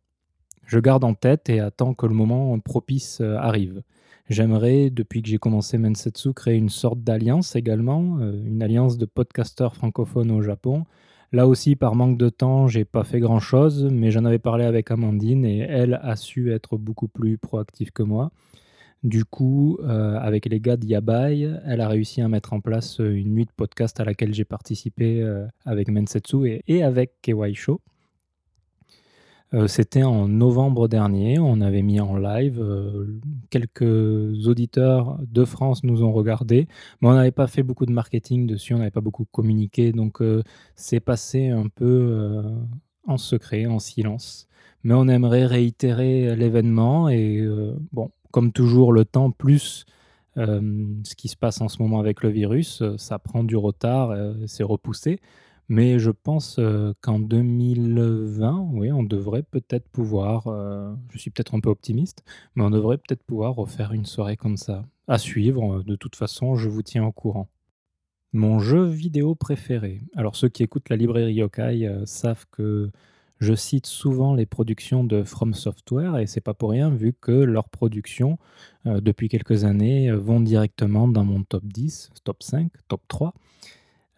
Je 0.66 0.78
garde 0.78 1.04
en 1.04 1.14
tête 1.14 1.48
et 1.48 1.60
attends 1.60 1.94
que 1.94 2.04
le 2.04 2.14
moment 2.14 2.58
propice 2.58 3.22
euh, 3.22 3.38
arrive. 3.38 3.82
J'aimerais, 4.28 4.90
depuis 4.90 5.20
que 5.22 5.28
j'ai 5.28 5.38
commencé 5.38 5.78
Mensetsu, 5.78 6.32
créer 6.32 6.56
une 6.56 6.68
sorte 6.68 7.00
d'alliance 7.02 7.56
également, 7.56 8.18
euh, 8.20 8.40
une 8.44 8.62
alliance 8.62 8.96
de 8.96 9.04
podcasteurs 9.04 9.74
francophones 9.74 10.30
au 10.30 10.42
Japon. 10.42 10.84
Là 11.32 11.48
aussi, 11.48 11.76
par 11.76 11.94
manque 11.94 12.18
de 12.18 12.28
temps, 12.28 12.68
j'ai 12.68 12.84
pas 12.84 13.04
fait 13.04 13.20
grand 13.20 13.40
chose, 13.40 13.88
mais 13.90 14.10
j'en 14.10 14.24
avais 14.24 14.38
parlé 14.38 14.64
avec 14.64 14.90
Amandine 14.90 15.44
et 15.44 15.58
elle 15.58 15.98
a 16.02 16.14
su 16.16 16.52
être 16.52 16.76
beaucoup 16.76 17.08
plus 17.08 17.38
proactive 17.38 17.90
que 17.90 18.02
moi. 18.02 18.30
Du 19.02 19.24
coup, 19.24 19.78
euh, 19.82 20.16
avec 20.18 20.46
les 20.46 20.60
gars 20.60 20.76
d'Yabai, 20.76 21.50
elle 21.66 21.80
a 21.80 21.88
réussi 21.88 22.22
à 22.22 22.28
mettre 22.28 22.52
en 22.52 22.60
place 22.60 23.00
une 23.00 23.34
nuit 23.34 23.46
de 23.46 23.50
podcast 23.56 23.98
à 23.98 24.04
laquelle 24.04 24.32
j'ai 24.32 24.44
participé 24.44 25.20
euh, 25.20 25.46
avec 25.64 25.88
Mensetsu 25.88 26.46
et, 26.46 26.62
et 26.68 26.84
avec 26.84 27.14
Kewai 27.22 27.54
Show. 27.54 27.80
Euh, 29.54 29.66
c'était 29.66 30.02
en 30.02 30.28
novembre 30.28 30.88
dernier, 30.88 31.38
on 31.38 31.60
avait 31.60 31.82
mis 31.82 32.00
en 32.00 32.16
live, 32.16 32.58
euh, 32.58 33.20
quelques 33.50 34.46
auditeurs 34.46 35.18
de 35.26 35.44
France 35.44 35.84
nous 35.84 36.02
ont 36.02 36.12
regardé, 36.12 36.68
mais 37.00 37.08
on 37.08 37.12
n'avait 37.12 37.32
pas 37.32 37.46
fait 37.46 37.62
beaucoup 37.62 37.84
de 37.84 37.92
marketing 37.92 38.46
dessus, 38.46 38.72
on 38.72 38.78
n'avait 38.78 38.90
pas 38.90 39.02
beaucoup 39.02 39.26
communiqué, 39.26 39.92
donc 39.92 40.22
euh, 40.22 40.42
c'est 40.74 41.00
passé 41.00 41.48
un 41.48 41.68
peu 41.68 42.42
en 43.06 43.18
secret, 43.18 43.66
en 43.66 43.78
silence. 43.78 44.48
Mais 44.84 44.94
on 44.94 45.06
aimerait 45.06 45.46
réitérer 45.46 46.34
l'événement 46.34 47.08
et 47.08 47.46
bon, 47.92 48.10
comme 48.32 48.52
toujours, 48.52 48.92
le 48.92 49.04
temps 49.04 49.30
plus 49.30 49.84
ce 50.36 51.14
qui 51.14 51.28
se 51.28 51.36
passe 51.36 51.60
en 51.60 51.68
ce 51.68 51.80
moment 51.82 52.00
avec 52.00 52.22
le 52.22 52.30
virus, 52.30 52.82
ça 52.96 53.18
prend 53.18 53.44
du 53.44 53.56
retard, 53.56 54.16
c'est 54.46 54.62
repoussé. 54.62 55.20
Mais 55.72 55.98
je 55.98 56.10
pense 56.10 56.60
qu'en 57.00 57.18
2020, 57.18 58.68
oui, 58.74 58.92
on 58.92 59.02
devrait 59.02 59.42
peut-être 59.42 59.88
pouvoir, 59.88 60.42
je 61.08 61.18
suis 61.18 61.30
peut-être 61.30 61.54
un 61.54 61.60
peu 61.60 61.70
optimiste, 61.70 62.24
mais 62.54 62.62
on 62.62 62.68
devrait 62.68 62.98
peut-être 62.98 63.22
pouvoir 63.22 63.54
refaire 63.54 63.94
une 63.94 64.04
soirée 64.04 64.36
comme 64.36 64.58
ça. 64.58 64.84
À 65.08 65.16
suivre, 65.16 65.82
de 65.82 65.96
toute 65.96 66.14
façon, 66.14 66.56
je 66.56 66.68
vous 66.68 66.82
tiens 66.82 67.06
au 67.06 67.10
courant. 67.10 67.48
Mon 68.34 68.58
jeu 68.58 68.84
vidéo 68.84 69.34
préféré. 69.34 70.02
Alors 70.14 70.36
ceux 70.36 70.50
qui 70.50 70.62
écoutent 70.62 70.90
la 70.90 70.96
librairie 70.96 71.32
Yokai 71.32 71.90
savent 72.04 72.44
que 72.50 72.90
je 73.40 73.54
cite 73.54 73.86
souvent 73.86 74.34
les 74.34 74.44
productions 74.44 75.04
de 75.04 75.22
From 75.22 75.54
Software 75.54 76.18
et 76.18 76.26
c'est 76.26 76.42
pas 76.42 76.52
pour 76.52 76.72
rien 76.72 76.90
vu 76.90 77.14
que 77.18 77.32
leurs 77.32 77.70
productions 77.70 78.38
depuis 78.84 79.30
quelques 79.30 79.64
années 79.64 80.12
vont 80.12 80.40
directement 80.40 81.08
dans 81.08 81.24
mon 81.24 81.44
top 81.44 81.64
10, 81.64 82.10
top 82.24 82.42
5, 82.42 82.70
top 82.88 83.00
3 83.08 83.32
euh, 83.32 83.51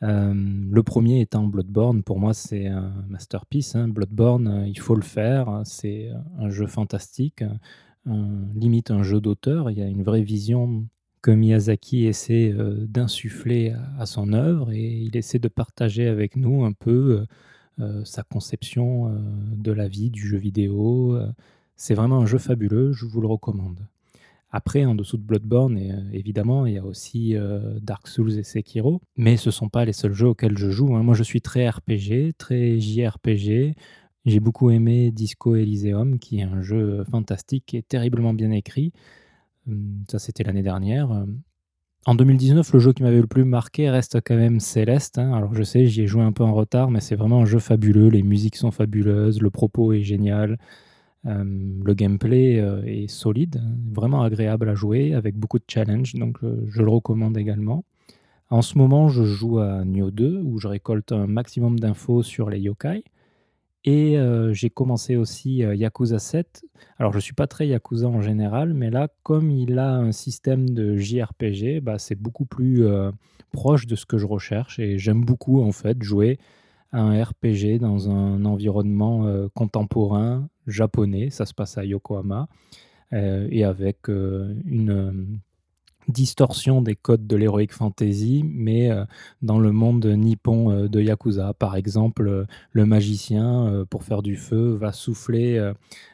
le 0.03 0.83
premier 0.83 1.21
étant 1.21 1.47
Bloodborne, 1.47 2.03
pour 2.03 2.19
moi 2.19 2.35
c'est 2.35 2.67
un 2.67 2.93
masterpiece. 3.09 3.75
Hein. 3.75 3.89
Bloodborne, 3.89 4.49
euh, 4.49 4.67
il 4.67 4.79
faut 4.79 4.95
le 4.95 5.03
faire, 5.03 5.63
c'est 5.65 6.11
un 6.39 6.51
jeu 6.51 6.67
fantastique, 6.67 7.43
limite 8.07 8.91
un 8.91 9.03
jeu 9.03 9.21
d'auteur. 9.21 9.71
Il 9.71 9.79
y 9.79 9.83
a 9.83 9.87
une 9.87 10.03
vraie 10.03 10.23
vision 10.23 10.87
que 11.23 11.31
Miyazaki 11.31 12.05
essaie 12.05 12.53
euh, 12.53 12.87
d'insuffler 12.87 13.75
à, 13.99 14.05
son 14.07 14.35
œuvre 14.35 14.73
et 14.73 14.93
il 15.01 15.17
essaie 15.17 15.39
de 15.39 15.49
partager 15.49 16.07
avec 16.09 16.37
nous 16.37 16.65
un 16.65 16.73
peu 16.73 17.27
sa 18.05 18.23
conception 18.23 19.13
de 19.51 19.73
la 19.73 19.89
vie 19.89 20.11
du 20.11 20.25
jeu 20.29 20.39
vidéo. 20.39 21.19
C'est 21.77 21.95
vraiment 21.95 22.21
un 22.21 22.27
jeu 22.27 22.39
fabuleux, 22.39 22.93
je 22.93 23.05
vous 23.05 23.21
le 23.21 23.27
recommande. 23.27 23.81
Après, 24.57 24.85
en 24.85 24.95
dessous 24.95 25.17
de 25.17 25.25
Bloodborne, 25.25 25.77
et, 25.77 25.91
euh, 25.91 25.97
évidemment, 26.13 26.65
il 26.65 26.75
y 26.75 26.79
a 26.79 26.85
aussi 26.85 27.35
euh, 27.35 27.77
Dark 27.83 28.07
Souls 28.07 28.39
et 28.39 28.45
Sekiro, 28.45 29.03
mais 29.17 29.37
ce 29.37 29.49
ne 29.49 29.53
sont 29.53 29.69
pas 29.69 29.85
les 29.85 29.93
seuls 29.93 30.13
jeux 30.13 30.29
auxquels 30.29 30.57
je 30.57 30.71
joue. 30.71 30.95
Hein. 30.95 31.03
Moi, 31.03 31.17
je 31.17 31.25
suis 31.25 31.41
très 31.41 31.69
RPG, 31.69 32.35
très 32.39 32.79
JRPG. 32.79 33.75
J'ai 34.27 34.39
beaucoup 34.39 34.71
aimé 34.71 35.11
Disco 35.11 35.57
Elysium, 35.57 36.21
qui 36.21 36.39
est 36.39 36.45
un 36.45 36.63
jeu 36.63 37.03
fantastique 37.11 37.75
et 37.75 37.83
terriblement 37.83 38.33
bien 38.33 38.53
écrit. 38.53 38.93
Hum, 39.67 40.05
ça, 40.09 40.21
c'était 40.21 40.45
l'année 40.45 40.63
dernière. 40.63 41.25
En 42.07 42.15
2019, 42.15 42.73
le 42.75 42.79
jeu 42.79 42.93
qui 42.93 43.03
m'avait 43.03 43.21
le 43.23 43.27
plus 43.27 43.45
marqué 43.45 43.91
reste 43.91 44.21
quand 44.25 44.37
même 44.37 44.61
Céleste. 44.61 45.19
Hein. 45.19 45.33
Alors 45.33 45.53
je 45.53 45.65
sais, 45.65 45.87
j'y 45.87 46.03
ai 46.03 46.07
joué 46.07 46.23
un 46.23 46.33
peu 46.33 46.45
en 46.45 46.55
retard, 46.55 46.93
mais 46.93 47.01
c'est 47.01 47.17
vraiment 47.17 47.41
un 47.41 47.45
jeu 47.45 47.59
fabuleux. 47.59 48.09
Les 48.09 48.23
musiques 48.23 48.57
sont 48.57 48.71
fabuleuses, 48.71 49.43
le 49.43 49.51
propos 49.51 49.93
est 49.93 50.03
génial. 50.03 50.59
Euh, 51.27 51.45
le 51.83 51.95
gameplay 51.95 52.61
euh, 52.61 52.83
est 52.85 53.09
solide, 53.09 53.63
vraiment 53.91 54.23
agréable 54.23 54.69
à 54.69 54.75
jouer, 54.75 55.15
avec 55.15 55.37
beaucoup 55.37 55.59
de 55.59 55.65
challenges, 55.67 56.15
donc 56.15 56.39
euh, 56.43 56.65
je 56.69 56.83
le 56.83 56.91
recommande 56.91 57.39
également. 57.39 57.85
En 58.51 58.61
ce 58.61 58.77
moment, 58.77 59.09
je 59.09 59.25
joue 59.25 59.59
à 59.59 59.85
Nioh 59.85 60.11
2, 60.11 60.43
où 60.45 60.59
je 60.59 60.69
récolte 60.69 61.13
un 61.13 61.27
maximum 61.27 61.79
d'infos 61.79 62.23
sur 62.23 62.51
les 62.51 62.61
yokai. 62.61 63.05
Et 63.87 64.17
j'ai 64.53 64.71
commencé 64.71 65.17
aussi 65.17 65.57
Yakuza 65.57 66.19
7. 66.19 66.65
Alors, 66.99 67.13
je 67.13 67.19
ne 67.19 67.23
suis 67.23 67.35
pas 67.35 67.47
très 67.47 67.69
Yakuza 67.69 68.09
en 68.09 68.23
général, 68.23 68.73
mais 68.73 68.91
là, 68.91 69.09
comme 69.23 69.51
il 69.51 69.79
a 69.79 69.95
un 69.97 70.13
système 70.13 70.71
de 70.71 70.97
JRPG, 70.97 71.81
bah, 71.83 71.99
c'est 71.99 72.15
beaucoup 72.15 72.47
plus 72.47 72.87
proche 73.53 73.87
de 73.87 73.95
ce 73.95 74.07
que 74.07 74.17
je 74.17 74.27
recherche. 74.27 74.79
Et 74.79 74.99
j'aime 74.99 75.23
beaucoup, 75.23 75.63
en 75.63 75.73
fait, 75.73 76.03
jouer 76.03 76.39
un 76.93 77.23
RPG 77.23 77.79
dans 77.79 78.09
un 78.09 78.45
environnement 78.47 79.27
contemporain 79.53 80.49
japonais. 80.67 81.31
Ça 81.31 81.47
se 81.47 81.55
passe 81.55 81.79
à 81.79 81.85
Yokohama 81.85 82.49
euh, 83.13 83.49
et 83.51 83.65
avec 83.65 84.09
euh, 84.09 84.55
une 84.65 85.41
distorsion 86.09 86.83
des 86.83 86.97
codes 86.97 87.27
de 87.27 87.37
l'heroic 87.37 87.69
fantasy, 87.71 88.45
mais 88.45 88.91
dans 89.41 89.59
le 89.59 89.73
monde 89.73 90.05
nippon 90.05 90.87
de 90.87 91.01
Yakuza. 91.01 91.55
Par 91.55 91.77
exemple, 91.77 92.45
le 92.73 92.87
magicien, 92.87 93.87
pour 93.89 94.05
faire 94.05 94.21
du 94.21 94.37
feu, 94.37 94.75
va 94.75 94.93
souffler 94.93 95.73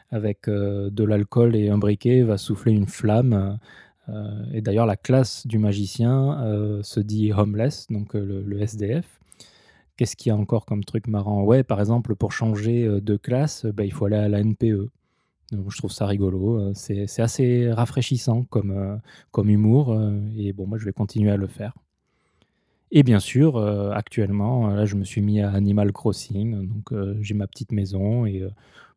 avec 0.09 0.47
de 0.47 1.03
l'alcool 1.03 1.57
et 1.57 1.67
un 1.67 1.77
briquet, 1.77 2.21
va 2.21 2.37
souffler 2.37 2.71
une 2.71 2.87
flamme. 2.87 3.59
et 4.53 4.61
d'ailleurs, 4.61 4.85
la 4.85 4.95
classe 4.95 5.45
du 5.45 5.57
magicien 5.57 6.79
se 6.83 7.01
dit 7.01 7.33
homeless, 7.33 7.87
donc 7.89 8.13
le 8.13 8.61
SDF. 8.61 9.20
Qu'est-ce 10.01 10.15
qu'il 10.15 10.31
y 10.31 10.33
a 10.33 10.35
encore 10.35 10.65
comme 10.65 10.83
truc 10.83 11.07
marrant? 11.07 11.43
Ouais, 11.43 11.61
par 11.61 11.79
exemple, 11.79 12.15
pour 12.15 12.31
changer 12.31 12.85
euh, 12.87 12.99
de 12.99 13.17
classe, 13.17 13.67
bah, 13.67 13.85
il 13.85 13.93
faut 13.93 14.05
aller 14.05 14.15
à 14.15 14.27
la 14.27 14.39
NPE. 14.43 14.89
Je 15.51 15.77
trouve 15.77 15.91
ça 15.91 16.07
rigolo. 16.07 16.59
Euh, 16.59 16.71
c'est 16.73 17.21
assez 17.21 17.71
rafraîchissant 17.71 18.41
comme, 18.45 18.71
euh, 18.71 18.95
comme 19.29 19.51
humour. 19.51 19.95
Et 20.35 20.53
bon, 20.53 20.65
moi, 20.65 20.79
je 20.79 20.85
vais 20.85 20.91
continuer 20.91 21.29
à 21.29 21.37
le 21.37 21.45
faire. 21.45 21.75
Et 22.89 23.03
bien 23.03 23.19
sûr, 23.19 23.59
actuellement, 23.93 24.69
là, 24.69 24.85
je 24.85 24.95
me 24.95 25.03
suis 25.03 25.21
mis 25.21 25.39
à 25.39 25.51
Animal 25.51 25.91
Crossing. 25.91 26.67
Donc, 26.67 26.95
j'ai 27.21 27.35
ma 27.35 27.45
petite 27.45 27.71
maison. 27.71 28.25
Et 28.25 28.43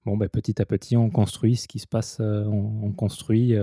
bon, 0.06 0.16
bah, 0.16 0.30
petit 0.30 0.62
à 0.62 0.64
petit, 0.64 0.96
on 0.96 1.10
construit 1.10 1.56
ce 1.56 1.68
qui 1.68 1.80
se 1.80 1.86
passe. 1.86 2.18
on, 2.20 2.92
construit 2.92 3.54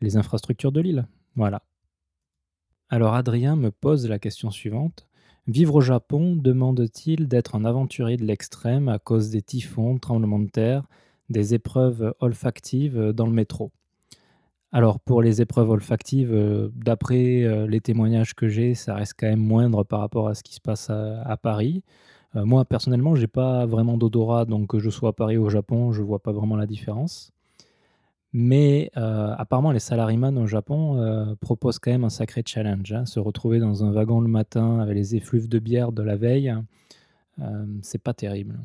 les 0.00 0.16
infrastructures 0.16 0.72
de 0.72 0.80
l'île. 0.80 1.06
Voilà. 1.36 1.60
Alors, 2.88 3.12
Adrien 3.12 3.56
me 3.56 3.70
pose 3.70 4.08
la 4.08 4.18
question 4.18 4.50
suivante. 4.50 5.06
Vivre 5.46 5.76
au 5.76 5.80
Japon 5.80 6.36
demande-t-il 6.36 7.28
d'être 7.28 7.54
un 7.54 7.64
aventurier 7.64 8.16
de 8.16 8.24
l'extrême 8.24 8.88
à 8.88 8.98
cause 8.98 9.30
des 9.30 9.42
typhons, 9.42 9.98
tremblements 9.98 10.38
de 10.38 10.48
terre, 10.48 10.84
des 11.28 11.54
épreuves 11.54 12.14
olfactives 12.20 13.12
dans 13.12 13.26
le 13.26 13.32
métro? 13.32 13.72
Alors 14.72 15.00
pour 15.00 15.20
les 15.20 15.42
épreuves 15.42 15.70
olfactives, 15.70 16.32
euh, 16.32 16.68
d'après 16.76 17.42
euh, 17.42 17.66
les 17.66 17.80
témoignages 17.80 18.34
que 18.34 18.48
j'ai, 18.48 18.74
ça 18.74 18.94
reste 18.94 19.14
quand 19.18 19.26
même 19.26 19.40
moindre 19.40 19.82
par 19.82 19.98
rapport 20.00 20.28
à 20.28 20.34
ce 20.34 20.44
qui 20.44 20.54
se 20.54 20.60
passe 20.60 20.90
à, 20.90 21.36
Paris. 21.36 21.82
Euh, 22.36 22.44
moi 22.44 22.64
personnellement, 22.64 23.16
j'ai 23.16 23.26
pas 23.26 23.66
vraiment 23.66 23.98
d'odorat, 23.98 24.44
donc 24.44 24.68
que 24.68 24.78
je 24.78 24.90
sois 24.90 25.10
à 25.10 25.12
Paris 25.12 25.36
ou 25.38 25.46
au 25.46 25.50
Japon, 25.50 25.90
je 25.92 26.02
vois 26.02 26.20
pas 26.20 26.32
vraiment 26.32 26.56
la 26.56 26.66
différence. 26.66 27.32
Mais 28.32 28.92
euh, 28.96 29.34
apparemment, 29.36 29.72
les 29.72 29.80
salaryman 29.80 30.38
au 30.38 30.46
Japon 30.46 31.00
euh, 31.00 31.34
proposent 31.40 31.80
quand 31.80 31.90
même 31.90 32.04
un 32.04 32.10
sacré 32.10 32.42
challenge. 32.46 32.92
Hein. 32.92 33.04
Se 33.04 33.18
retrouver 33.18 33.58
dans 33.58 33.84
un 33.84 33.90
wagon 33.90 34.20
le 34.20 34.28
matin 34.28 34.78
avec 34.78 34.94
les 34.94 35.16
effluves 35.16 35.48
de 35.48 35.58
bière 35.58 35.90
de 35.90 36.02
la 36.02 36.16
veille, 36.16 36.54
euh, 37.40 37.66
c'est 37.82 38.02
pas 38.02 38.14
terrible. 38.14 38.60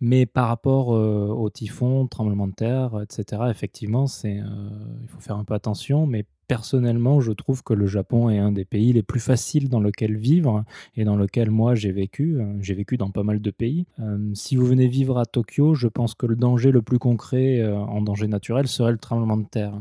Mais 0.00 0.26
par 0.26 0.46
rapport 0.46 0.90
au 0.90 1.50
typhon, 1.50 2.06
tremblement 2.06 2.46
de 2.46 2.52
terre, 2.52 3.02
etc., 3.02 3.42
effectivement, 3.50 4.06
c'est, 4.06 4.36
il 4.36 5.08
faut 5.08 5.18
faire 5.18 5.36
un 5.36 5.42
peu 5.42 5.54
attention. 5.54 6.06
Mais 6.06 6.24
personnellement, 6.48 7.20
je 7.20 7.32
trouve 7.32 7.62
que 7.62 7.74
le 7.74 7.86
Japon 7.86 8.30
est 8.30 8.38
un 8.38 8.50
des 8.50 8.64
pays 8.64 8.92
les 8.92 9.02
plus 9.02 9.20
faciles 9.20 9.68
dans 9.68 9.80
lequel 9.80 10.16
vivre 10.16 10.64
et 10.96 11.04
dans 11.04 11.16
lequel 11.16 11.50
moi 11.50 11.74
j'ai 11.74 11.92
vécu. 11.92 12.40
J'ai 12.60 12.74
vécu 12.74 12.96
dans 12.96 13.10
pas 13.10 13.22
mal 13.22 13.40
de 13.40 13.50
pays. 13.50 13.86
si 14.34 14.56
vous 14.56 14.66
venez 14.66 14.88
vivre 14.88 15.18
à 15.18 15.26
Tokyo, 15.26 15.74
je 15.74 15.86
pense 15.86 16.14
que 16.14 16.26
le 16.26 16.34
danger 16.34 16.72
le 16.72 16.82
plus 16.82 16.98
concret 16.98 17.64
en 17.64 18.02
danger 18.02 18.26
naturel 18.26 18.66
serait 18.66 18.92
le 18.92 18.98
tremblement 18.98 19.36
de 19.36 19.46
terre. 19.46 19.80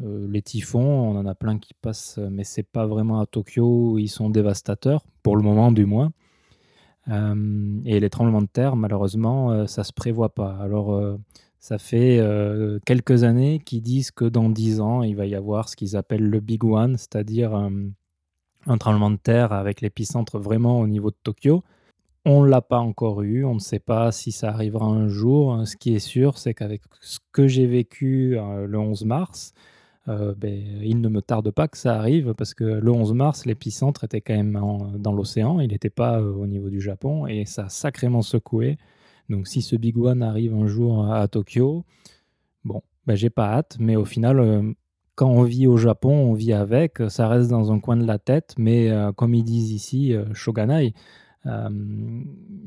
les 0.00 0.42
typhons, 0.42 0.80
on 0.80 1.16
en 1.16 1.26
a 1.26 1.34
plein 1.34 1.58
qui 1.58 1.74
passent, 1.74 2.18
mais 2.30 2.44
c'est 2.44 2.66
pas 2.66 2.86
vraiment 2.86 3.20
à 3.20 3.26
Tokyo 3.26 3.92
où 3.92 3.98
ils 3.98 4.08
sont 4.08 4.30
dévastateurs, 4.30 5.04
pour 5.22 5.36
le 5.36 5.42
moment 5.42 5.70
du 5.70 5.84
moins. 5.86 6.10
Euh, 7.08 7.80
et 7.84 8.00
les 8.00 8.10
tremblements 8.10 8.42
de 8.42 8.46
terre, 8.46 8.76
malheureusement, 8.76 9.50
euh, 9.50 9.66
ça 9.66 9.84
se 9.84 9.92
prévoit 9.92 10.30
pas. 10.30 10.56
Alors, 10.60 10.94
euh, 10.94 11.18
ça 11.62 11.78
fait 11.78 12.20
quelques 12.84 13.22
années 13.22 13.60
qu'ils 13.60 13.82
disent 13.82 14.10
que 14.10 14.24
dans 14.24 14.48
10 14.48 14.80
ans, 14.80 15.04
il 15.04 15.14
va 15.14 15.26
y 15.26 15.36
avoir 15.36 15.68
ce 15.68 15.76
qu'ils 15.76 15.96
appellent 15.96 16.28
le 16.28 16.40
Big 16.40 16.64
One, 16.64 16.96
c'est-à-dire 16.98 17.54
un 17.54 18.78
tremblement 18.78 19.12
de 19.12 19.16
terre 19.16 19.52
avec 19.52 19.80
l'épicentre 19.80 20.40
vraiment 20.40 20.80
au 20.80 20.88
niveau 20.88 21.10
de 21.10 21.16
Tokyo. 21.22 21.62
On 22.24 22.42
ne 22.42 22.48
l'a 22.48 22.62
pas 22.62 22.78
encore 22.78 23.22
eu, 23.22 23.44
on 23.44 23.54
ne 23.54 23.60
sait 23.60 23.78
pas 23.78 24.10
si 24.10 24.32
ça 24.32 24.48
arrivera 24.48 24.86
un 24.86 25.06
jour. 25.06 25.62
Ce 25.64 25.76
qui 25.76 25.94
est 25.94 26.00
sûr, 26.00 26.36
c'est 26.36 26.52
qu'avec 26.52 26.82
ce 27.00 27.20
que 27.30 27.46
j'ai 27.46 27.66
vécu 27.66 28.36
le 28.66 28.78
11 28.78 29.04
mars, 29.04 29.54
euh, 30.08 30.34
ben, 30.36 30.52
il 30.82 31.00
ne 31.00 31.08
me 31.08 31.22
tarde 31.22 31.50
pas 31.52 31.68
que 31.68 31.78
ça 31.78 31.94
arrive 31.94 32.34
parce 32.34 32.54
que 32.54 32.64
le 32.64 32.90
11 32.90 33.12
mars, 33.12 33.46
l'épicentre 33.46 34.02
était 34.04 34.20
quand 34.20 34.34
même 34.34 34.58
dans 34.98 35.12
l'océan, 35.12 35.60
il 35.60 35.68
n'était 35.68 35.90
pas 35.90 36.20
euh, 36.20 36.32
au 36.32 36.46
niveau 36.46 36.70
du 36.70 36.80
Japon 36.80 37.26
et 37.28 37.44
ça 37.44 37.66
a 37.66 37.68
sacrément 37.68 38.22
secoué. 38.22 38.78
Donc 39.28 39.48
si 39.48 39.62
ce 39.62 39.76
Big 39.76 39.96
One 39.96 40.22
arrive 40.22 40.54
un 40.54 40.66
jour 40.66 41.10
à, 41.12 41.26
Tokyo, 41.28 41.84
bon, 42.64 42.82
ben, 43.06 43.14
j'ai 43.14 43.30
pas 43.30 43.48
hâte, 43.48 43.76
mais 43.80 43.96
au 43.96 44.04
final, 44.04 44.40
euh, 44.40 44.72
quand 45.14 45.30
on 45.30 45.42
vit 45.42 45.66
au 45.66 45.76
Japon, 45.76 46.10
on 46.12 46.34
vit 46.34 46.52
avec, 46.52 46.98
ça 47.08 47.28
reste 47.28 47.50
dans 47.50 47.72
un 47.72 47.80
coin 47.80 47.96
de 47.96 48.06
la 48.06 48.18
tête, 48.18 48.54
mais 48.58 48.90
comme 49.14 49.34
ils 49.34 49.44
disent 49.44 49.70
ici, 49.70 50.14
shoganai, 50.32 50.94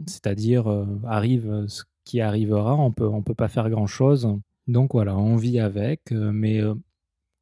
c'est-à-dire 0.06 0.68
arrive 1.06 1.65
ce 1.68 1.84
qui 2.04 2.22
arrivera, 2.22 2.76
on 2.76 2.91
peut, 2.91 3.08
on 3.08 3.24
peut 3.24 3.34
pas 3.34 3.48
faire 3.48 3.70
grand-chose. 3.72 4.30
Donc 4.68 4.94
voilà, 4.94 5.18
on 5.18 5.38
vit 5.38 5.60
avec, 5.60 6.12
mais 6.12 6.62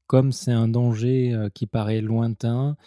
comme 0.08 0.32
c'est 0.32 0.54
un 0.54 0.70
danger 0.70 1.50
qui 1.54 1.68
paraît 1.68 2.00
lointain, 2.00 2.78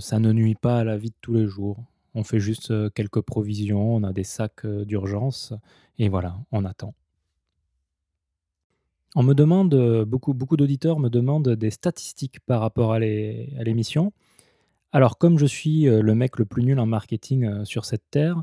ça 0.00 0.18
ne 0.18 0.32
nuit 0.32 0.56
pas 0.56 0.80
à 0.80 0.84
la 0.84 0.96
vie 0.96 1.10
de 1.10 1.16
tous 1.20 1.34
les 1.34 1.46
jours. 1.46 1.78
On 2.14 2.24
fait 2.24 2.40
juste 2.40 2.72
quelques 2.94 3.20
provisions, 3.20 3.96
on 3.96 4.02
a 4.04 4.12
des 4.12 4.24
sacs 4.24 4.66
d'urgence 4.66 5.52
et 5.98 6.08
voilà, 6.08 6.38
on 6.52 6.64
attend. 6.64 6.94
On 9.16 9.22
me 9.22 9.34
demande, 9.34 10.04
beaucoup, 10.04 10.34
beaucoup 10.34 10.56
d'auditeurs 10.56 10.98
me 10.98 11.08
demandent 11.08 11.50
des 11.50 11.70
statistiques 11.70 12.40
par 12.40 12.60
rapport 12.60 12.92
à 12.92 12.98
l'émission. 12.98 14.12
Alors, 14.92 15.18
comme 15.18 15.38
je 15.38 15.46
suis 15.46 15.84
le 15.84 16.14
mec 16.14 16.38
le 16.38 16.44
plus 16.44 16.64
nul 16.64 16.78
en 16.80 16.86
marketing 16.86 17.64
sur 17.64 17.84
cette 17.84 18.10
terre, 18.10 18.42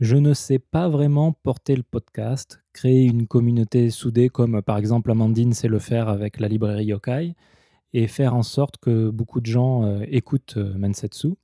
je 0.00 0.16
ne 0.16 0.32
sais 0.32 0.58
pas 0.58 0.88
vraiment 0.88 1.32
porter 1.32 1.76
le 1.76 1.82
podcast, 1.82 2.62
créer 2.72 3.04
une 3.04 3.26
communauté 3.26 3.90
soudée 3.90 4.30
comme 4.30 4.62
par 4.62 4.78
exemple 4.78 5.10
Amandine 5.10 5.52
sait 5.52 5.68
le 5.68 5.78
faire 5.78 6.08
avec 6.08 6.40
la 6.40 6.48
librairie 6.48 6.86
Yokai, 6.86 7.34
et 7.92 8.06
faire 8.06 8.34
en 8.34 8.42
sorte 8.42 8.78
que 8.78 9.10
beaucoup 9.10 9.40
de 9.40 9.46
gens 9.46 9.84
euh, 9.84 10.04
écoutent 10.08 10.56
euh, 10.56 10.72
Mensetsu. 10.78 11.34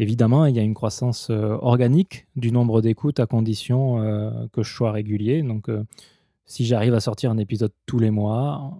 Évidemment, 0.00 0.46
il 0.46 0.56
y 0.56 0.58
a 0.58 0.62
une 0.62 0.74
croissance 0.74 1.28
euh, 1.30 1.56
organique 1.60 2.26
du 2.34 2.50
nombre 2.50 2.80
d'écoutes 2.82 3.20
à 3.20 3.26
condition 3.26 3.98
que 4.52 4.62
je 4.62 4.72
sois 4.72 4.90
régulier. 4.90 5.42
Donc, 5.42 5.68
si 6.46 6.66
j'arrive 6.66 6.94
à 6.94 7.00
sortir 7.00 7.30
un 7.30 7.38
épisode 7.38 7.72
tous 7.86 8.00
les 8.00 8.10
mois, 8.10 8.76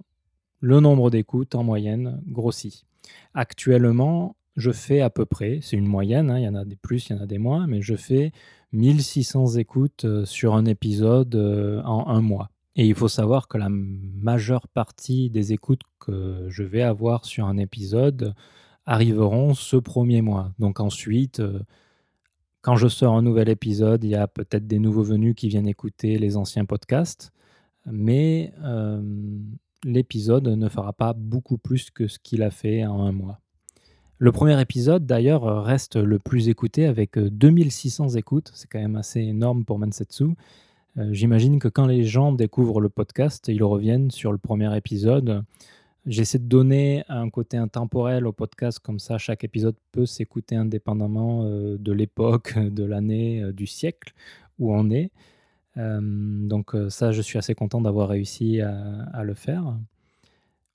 le 0.60 0.80
nombre 0.80 1.10
d'écoutes 1.10 1.54
en 1.54 1.62
moyenne 1.62 2.22
grossit. 2.26 2.84
Actuellement, 3.34 4.36
je 4.56 4.70
fais 4.70 5.00
à 5.00 5.10
peu 5.10 5.24
près, 5.24 5.60
c'est 5.62 5.76
une 5.76 5.86
moyenne, 5.86 6.30
hein, 6.30 6.38
il 6.38 6.44
y 6.44 6.48
en 6.48 6.54
a 6.54 6.64
des 6.64 6.76
plus, 6.76 7.08
il 7.08 7.16
y 7.16 7.18
en 7.18 7.22
a 7.22 7.26
des 7.26 7.38
moins, 7.38 7.66
mais 7.66 7.80
je 7.80 7.96
fais 7.96 8.32
1600 8.72 9.56
écoutes 9.56 10.04
euh, 10.04 10.24
sur 10.24 10.54
un 10.54 10.64
épisode 10.66 11.34
euh, 11.34 11.82
en 11.82 12.08
un 12.08 12.20
mois. 12.20 12.50
Et 12.76 12.86
il 12.86 12.94
faut 12.94 13.08
savoir 13.08 13.48
que 13.48 13.58
la 13.58 13.68
majeure 13.68 14.68
partie 14.68 15.28
des 15.28 15.52
écoutes 15.52 15.82
que 15.98 16.46
je 16.48 16.62
vais 16.62 16.82
avoir 16.82 17.24
sur 17.24 17.46
un 17.46 17.56
épisode 17.56 18.34
arriveront 18.90 19.54
ce 19.54 19.76
premier 19.76 20.22
mois. 20.22 20.52
Donc 20.58 20.80
ensuite, 20.80 21.40
euh, 21.40 21.60
quand 22.62 22.76
je 22.76 22.88
sors 22.88 23.14
un 23.14 23.22
nouvel 23.22 23.48
épisode, 23.48 24.04
il 24.04 24.10
y 24.10 24.16
a 24.16 24.28
peut-être 24.28 24.66
des 24.66 24.78
nouveaux 24.78 25.02
venus 25.02 25.34
qui 25.34 25.48
viennent 25.48 25.68
écouter 25.68 26.18
les 26.18 26.36
anciens 26.36 26.64
podcasts, 26.64 27.32
mais 27.86 28.52
l'épisode 29.84 30.46
ne 30.48 30.68
fera 30.68 30.92
pas 30.92 31.14
beaucoup 31.14 31.56
plus 31.56 31.90
que 31.90 32.06
ce 32.06 32.18
qu'il 32.18 32.42
a 32.42 32.50
fait 32.50 32.84
en 32.84 33.02
un 33.02 33.12
mois. 33.12 33.40
Le 34.22 34.32
premier 34.32 34.60
épisode, 34.60 35.06
d'ailleurs, 35.06 35.46
euh, 35.46 35.62
reste 35.62 35.96
le 35.96 36.18
plus 36.18 36.50
écouté 36.50 36.84
avec 36.84 37.18
2600 37.18 38.04
euh, 38.04 38.18
écoutes. 38.18 38.52
C'est 38.54 38.68
quand 38.68 38.78
même 38.78 38.96
assez 38.96 39.20
énorme 39.20 39.64
pour 39.64 39.78
Mansetsu. 39.78 40.24
Euh, 40.98 41.08
j'imagine 41.10 41.58
que 41.58 41.68
quand 41.68 41.86
les 41.86 42.04
gens 42.04 42.30
découvrent 42.30 42.82
le 42.82 42.90
podcast, 42.90 43.48
ils 43.48 43.64
reviennent 43.64 44.10
sur 44.10 44.30
le 44.30 44.36
premier 44.36 44.76
épisode. 44.76 45.42
J'essaie 46.06 46.38
de 46.38 46.44
donner 46.44 47.04
un 47.08 47.28
côté 47.30 47.56
intemporel 47.56 48.26
au 48.26 48.32
podcast, 48.32 48.78
comme 48.78 48.98
ça 48.98 49.18
chaque 49.18 49.44
épisode 49.44 49.76
peut 49.92 50.06
s'écouter 50.06 50.56
indépendamment 50.56 51.44
de 51.44 51.92
l'époque, 51.92 52.58
de 52.58 52.84
l'année, 52.84 53.52
du 53.52 53.66
siècle 53.66 54.14
où 54.58 54.74
on 54.74 54.90
est. 54.90 55.10
donc 55.76 56.74
ça, 56.88 57.12
je 57.12 57.22
suis 57.22 57.38
assez 57.38 57.54
content 57.54 57.80
d'avoir 57.80 58.08
réussi 58.08 58.60
à 58.60 59.22
le 59.24 59.34
faire. 59.34 59.74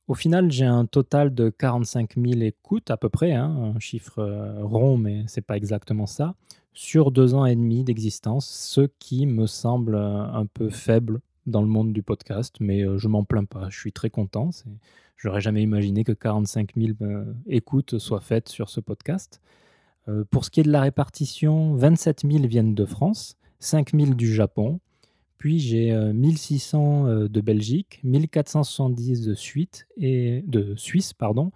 Au 0.07 0.13
final, 0.13 0.51
j'ai 0.51 0.65
un 0.65 0.85
total 0.85 1.33
de 1.33 1.49
45 1.49 2.13
000 2.15 2.41
écoutes 2.41 2.91
à 2.91 2.97
peu 2.97 3.09
près, 3.09 3.31
hein, 3.31 3.73
un 3.75 3.79
chiffre 3.79 4.19
euh, 4.19 4.63
rond, 4.63 4.97
mais 4.97 5.23
c'est 5.25 5.41
pas 5.41 5.57
exactement 5.57 6.05
ça, 6.05 6.35
sur 6.73 7.09
deux 7.11 7.33
ans 7.33 7.45
et 7.47 7.55
demi 7.55 7.83
d'existence, 7.83 8.47
ce 8.47 8.81
qui 8.99 9.25
me 9.25 9.47
semble 9.47 9.95
euh, 9.95 10.23
un 10.31 10.45
peu 10.45 10.69
faible 10.69 11.21
dans 11.45 11.61
le 11.61 11.67
monde 11.67 11.93
du 11.93 12.03
podcast, 12.03 12.57
mais 12.59 12.83
euh, 12.83 12.97
je 12.97 13.07
m'en 13.07 13.23
plains 13.23 13.45
pas, 13.45 13.69
je 13.69 13.79
suis 13.79 13.91
très 13.91 14.09
content. 14.09 14.49
Je 15.17 15.27
n'aurais 15.27 15.41
jamais 15.41 15.61
imaginé 15.61 16.03
que 16.03 16.11
45 16.11 16.71
000 16.75 16.97
écoutes 17.47 17.97
soient 17.99 18.21
faites 18.21 18.49
sur 18.49 18.69
ce 18.69 18.81
podcast. 18.81 19.41
pour 20.29 20.43
ce 20.43 20.51
qui 20.51 20.59
est 20.59 20.63
de 20.63 20.71
la 20.71 20.81
répartition, 20.81 21.75
27 21.75 22.23
000 22.29 22.47
viennent 22.47 22.75
de 22.75 22.85
France, 22.85 23.37
5 23.59 23.91
000 23.95 24.13
du 24.13 24.33
Japon, 24.33 24.79
puis 25.37 25.59
j'ai 25.59 25.95
1600 25.95 27.05
euh, 27.05 27.09
euh, 27.09 27.27
de 27.27 27.41
Belgique, 27.41 27.99
1470 28.03 29.21
de, 29.21 29.33
Suisse 29.35 29.85
et, 29.97 30.43
de 30.47 30.75
Suisse 30.75 31.13
pardon, 31.13 31.51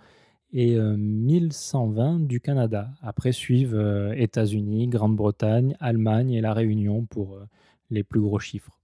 et 0.54 0.78
1120 0.78 2.16
euh, 2.22 2.26
du 2.26 2.40
Canada. 2.40 2.90
Après 3.02 3.32
suivent 3.32 4.14
États-Unis, 4.16 4.88
Grande-Bretagne, 4.88 5.76
Allemagne 5.80 6.34
et 6.34 6.42
la 6.42 6.54
Réunion 6.54 7.06
pour 7.06 7.40
les 7.90 8.04
plus 8.04 8.22
gros 8.22 8.40
chiffres. 8.40 8.79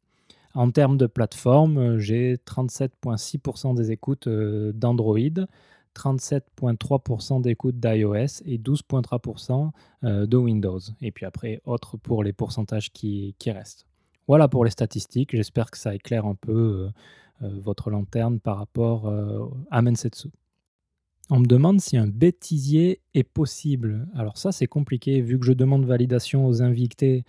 En 0.55 0.71
termes 0.71 0.97
de 0.97 1.05
plateforme, 1.05 1.97
j'ai 1.97 2.37
37,6% 2.37 3.75
des 3.75 3.91
écoutes 3.91 4.27
d'Android, 4.27 5.45
37,3% 5.95 7.41
d'écoutes 7.41 7.79
d'iOS 7.79 8.41
et 8.45 8.57
12,3% 8.57 9.71
de 10.03 10.37
Windows. 10.37 10.79
Et 11.01 11.11
puis 11.11 11.25
après, 11.25 11.61
autres 11.65 11.97
pour 11.97 12.23
les 12.23 12.33
pourcentages 12.33 12.91
qui 12.91 13.35
restent. 13.45 13.85
Voilà 14.27 14.47
pour 14.47 14.65
les 14.65 14.71
statistiques. 14.71 15.35
J'espère 15.35 15.69
que 15.71 15.77
ça 15.77 15.93
éclaire 15.93 16.25
un 16.25 16.35
peu 16.35 16.91
euh, 17.41 17.45
euh, 17.45 17.59
votre 17.59 17.89
lanterne 17.89 18.39
par 18.39 18.57
rapport 18.57 19.07
euh, 19.07 19.45
à 19.69 19.81
Mensetsu. 19.81 20.29
On 21.29 21.39
me 21.39 21.45
demande 21.45 21.79
si 21.79 21.97
un 21.97 22.07
bêtisier 22.07 23.01
est 23.13 23.23
possible. 23.23 24.07
Alors 24.15 24.37
ça, 24.37 24.51
c'est 24.51 24.67
compliqué 24.67 25.21
vu 25.21 25.39
que 25.39 25.45
je 25.45 25.53
demande 25.53 25.85
validation 25.85 26.45
aux 26.45 26.61
invités 26.61 27.23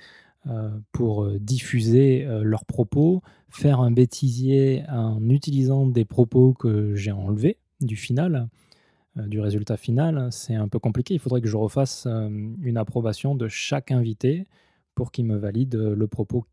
pour 0.93 1.31
diffuser 1.41 2.27
leurs 2.43 2.65
propos. 2.65 3.23
Faire 3.49 3.81
un 3.81 3.91
bêtisier 3.91 4.85
en 4.89 5.29
utilisant 5.29 5.87
des 5.87 6.05
propos 6.05 6.55
que 6.55 6.95
j'ai 6.95 7.13
enlevés 7.13 7.59
du 7.81 7.97
final, 7.97 8.49
du 9.17 9.41
résultat 9.41 9.77
final, 9.77 10.29
c'est 10.31 10.55
un 10.55 10.69
peu 10.69 10.79
compliqué. 10.79 11.15
Il 11.15 11.21
faudrait 11.21 11.41
que 11.41 11.49
je 11.49 11.57
refasse 11.57 12.07
une 12.07 12.77
approbation 12.77 13.35
de 13.35 13.49
chaque 13.49 13.91
invité 13.91 14.47
pour 14.95 15.11
qu'il 15.11 15.25
me 15.25 15.37
valide 15.37 15.75
le 15.75 16.07
propos 16.07 16.47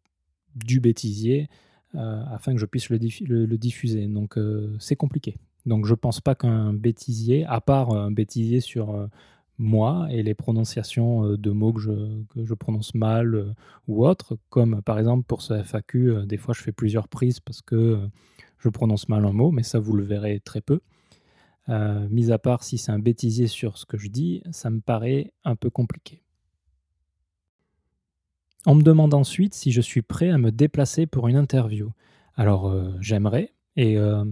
du 0.56 0.80
bêtisier 0.80 1.50
euh, 1.96 2.24
afin 2.32 2.54
que 2.54 2.60
je 2.60 2.66
puisse 2.66 2.90
le, 2.90 3.58
diffuser. 3.58 4.08
Donc 4.08 4.38
euh, 4.38 4.76
c'est 4.80 4.96
compliqué. 4.96 5.38
Donc 5.66 5.86
je 5.86 5.94
pense 5.94 6.22
pas 6.22 6.34
qu'un 6.34 6.74
bêtisier, 6.74 7.46
à 7.46 7.62
part 7.62 7.92
un 7.92 8.12
bêtisier 8.12 8.62
sur 8.62 8.96
euh, 8.96 9.08
moi 9.58 10.08
et 10.10 10.24
les 10.24 10.34
prononciations 10.34 11.36
de 11.36 11.52
mots 11.52 11.74
que 11.74 11.82
je, 11.82 12.54
prononce 12.54 12.96
mal 12.96 13.56
ou 13.88 14.06
autres, 14.06 14.38
comme 14.50 14.82
par 14.82 15.00
exemple 15.00 15.26
pour 15.26 15.42
ce 15.42 15.54
FAQ, 15.64 16.26
des 16.26 16.38
fois 16.38 16.54
je 16.54 16.62
fais 16.62 16.72
plusieurs 16.72 17.08
prises 17.08 17.40
parce 17.40 17.62
que 17.62 18.00
je 18.58 18.70
prononce 18.70 19.10
mal 19.10 19.26
un 19.26 19.34
mot, 19.34 19.52
mais 19.52 19.64
ça 19.64 19.80
vous 19.80 19.94
le 19.94 20.04
verrez 20.04 20.40
très 20.40 20.62
peu. 20.62 20.80
mis 21.70 22.32
à 22.32 22.40
part 22.40 22.64
si 22.64 22.78
c'est 22.78 22.92
un 22.92 23.00
bêtisier 23.00 23.48
sur 23.48 23.78
ce 23.78 23.86
que 23.86 23.98
je 23.98 24.08
dis, 24.08 24.42
ça 24.52 24.70
me 24.70 24.82
paraît 24.82 25.34
un 25.46 25.56
peu 25.56 25.70
compliqué. 25.70 26.24
On 28.66 28.76
me 28.76 28.84
demande 28.84 29.14
ensuite 29.14 29.54
si 29.54 29.72
je 29.72 29.82
suis 29.82 30.02
prêt 30.02 30.30
à 30.30 30.38
me 30.38 30.52
déplacer 30.52 31.06
pour 31.06 31.28
une 31.28 31.36
interview. 31.36 31.92
Alors 32.36 32.68
euh, 32.68 32.94
j'aimerais, 33.02 33.54
et 33.76 33.98
euh, 33.98 34.24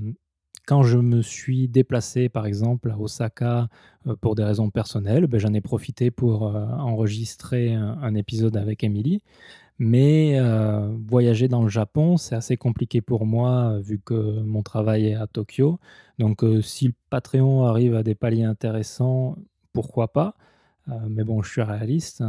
quand 0.66 0.84
je 0.84 0.98
me 0.98 1.22
suis 1.22 1.68
déplacé 1.68 2.30
par 2.30 2.46
exemple 2.46 2.92
à 2.92 3.00
Osaka 3.00 3.68
euh, 4.08 4.16
pour 4.16 4.36
des 4.36 4.44
raisons 4.44 4.70
personnelles, 4.70 5.28
ben, 5.28 5.40
j'en 5.40 5.54
ai 5.54 5.62
profité 5.62 6.12
pour 6.12 6.44
enregistrer 6.44 7.74
un, 7.74 8.16
épisode 8.16 8.58
avec 8.58 8.84
Emily. 8.84 9.22
Mais 9.80 10.40
voyager 11.08 11.48
dans 11.48 11.64
le 11.64 11.70
Japon, 11.70 12.18
c'est 12.18 12.36
assez 12.36 12.56
compliqué 12.56 13.02
pour 13.02 13.26
moi 13.26 13.80
vu 13.80 14.00
que 14.00 14.42
mon 14.42 14.62
travail 14.62 15.08
est 15.08 15.16
à 15.16 15.26
Tokyo. 15.26 15.80
Donc 16.20 16.46
si 16.62 16.88
le 16.88 16.94
Patreon 17.10 17.66
arrive 17.66 17.96
à 17.96 18.04
des 18.04 18.14
paliers 18.14 18.44
intéressants, 18.44 19.38
pourquoi 19.74 20.14
pas? 20.14 20.36
Mais 21.10 21.24
bon, 21.24 21.42
je 21.42 21.50
suis 21.50 21.64
réaliste. 21.64 22.24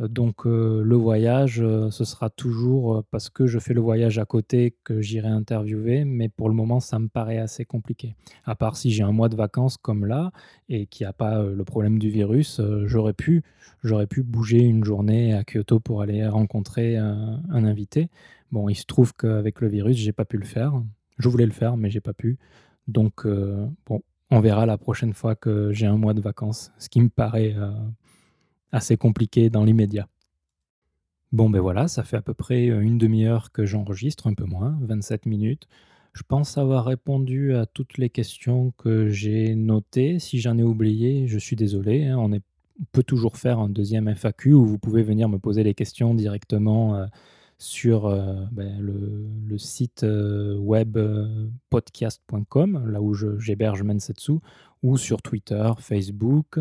Donc 0.00 0.44
le 0.44 0.94
voyage, 0.94 1.56
ce 1.90 2.04
sera 2.04 2.30
toujours 2.30 3.02
parce 3.10 3.30
que 3.30 3.46
je 3.46 3.58
fais 3.58 3.74
le 3.74 3.80
voyage 3.80 4.18
à 4.18 4.24
côté 4.24 4.76
que 4.84 5.00
j'irai 5.00 5.28
interviewer, 5.28 6.04
mais 6.04 6.28
pour 6.28 6.48
le 6.48 6.54
moment, 6.54 6.78
ça 6.78 7.00
me 7.00 7.08
paraît 7.08 7.38
assez 7.38 7.64
compliqué. 7.64 8.14
À 8.44 8.54
part 8.54 8.76
si 8.76 8.92
j'ai 8.92 9.02
un 9.02 9.10
mois 9.10 9.28
de 9.28 9.34
vacances 9.34 9.76
comme 9.76 10.06
là 10.06 10.30
et 10.68 10.86
qu'il 10.86 11.04
n'y 11.04 11.08
a 11.08 11.12
pas 11.12 11.42
le 11.42 11.64
problème 11.64 11.98
du 11.98 12.10
virus, 12.10 12.60
j'aurais 12.84 13.12
pu, 13.12 13.42
j'aurais 13.82 14.06
pu 14.06 14.22
bouger 14.22 14.60
une 14.60 14.84
journée 14.84 15.34
à 15.34 15.42
Kyoto 15.42 15.80
pour 15.80 16.00
aller 16.00 16.26
rencontrer 16.28 16.96
un, 16.96 17.42
invité. 17.50 18.08
Bon, 18.52 18.68
il 18.68 18.76
se 18.76 18.86
trouve 18.86 19.14
qu'avec 19.14 19.60
le 19.60 19.68
virus, 19.68 19.96
j'ai 19.96 20.12
pas 20.12 20.24
pu 20.24 20.36
le 20.36 20.44
faire. 20.44 20.80
Je 21.18 21.28
voulais 21.28 21.46
le 21.46 21.52
faire, 21.52 21.76
mais 21.76 21.90
j'ai 21.90 22.00
pas 22.00 22.12
pu. 22.14 22.38
Donc 22.86 23.26
bon, 23.26 24.02
on 24.30 24.40
verra 24.40 24.64
la 24.64 24.78
prochaine 24.78 25.12
fois 25.12 25.34
que 25.34 25.72
j'ai 25.72 25.86
un 25.86 25.96
mois 25.96 26.14
de 26.14 26.20
vacances, 26.20 26.70
ce 26.78 26.88
qui 26.88 27.00
me 27.00 27.08
paraît 27.08 27.56
assez 28.72 28.96
compliqué 28.96 29.50
dans 29.50 29.64
l'immédiat. 29.64 30.08
Bon, 31.30 31.50
ben 31.50 31.60
voilà, 31.60 31.88
ça 31.88 32.04
fait 32.04 32.16
à 32.16 32.22
peu 32.22 32.32
près 32.32 32.68
euh, 32.70 32.80
une 32.80 32.96
demi-heure 32.96 33.52
que 33.52 33.66
j'enregistre, 33.66 34.28
un 34.28 34.34
peu 34.34 34.44
moins, 34.44 34.78
27 34.80 35.26
minutes. 35.26 35.68
Je 36.14 36.22
pense 36.26 36.56
avoir 36.56 36.86
répondu 36.86 37.54
à 37.54 37.66
toutes 37.66 37.98
les 37.98 38.08
questions 38.08 38.72
que 38.78 39.08
j'ai 39.08 39.54
notées. 39.54 40.18
Si 40.18 40.40
j'en 40.40 40.56
ai 40.56 40.62
oublié, 40.62 41.28
je 41.28 41.38
suis 41.38 41.54
désolé. 41.54 42.06
Hein. 42.06 42.16
on, 42.18 42.30
peut 42.92 43.02
toujours 43.02 43.36
faire 43.36 43.58
un 43.58 43.68
deuxième 43.68 44.08
FAQ 44.14 44.52
où 44.54 44.64
vous 44.64 44.78
pouvez 44.78 45.02
venir 45.02 45.28
me 45.28 45.38
poser 45.38 45.64
les 45.64 45.74
questions 45.74 46.14
directement 46.14 46.94
euh, 46.94 47.06
sur 47.58 48.06
euh, 48.06 48.44
ben, 48.52 48.80
le, 48.80 49.58
site 49.58 50.06
web 50.06 50.96
podcast.com, 51.68 52.88
là 52.88 53.02
où 53.02 53.14
j'héberge 53.14 53.82
Mensetsu, 53.82 54.34
ou 54.82 54.96
sur 54.96 55.20
Twitter, 55.20 55.70
Facebook. 55.80 56.60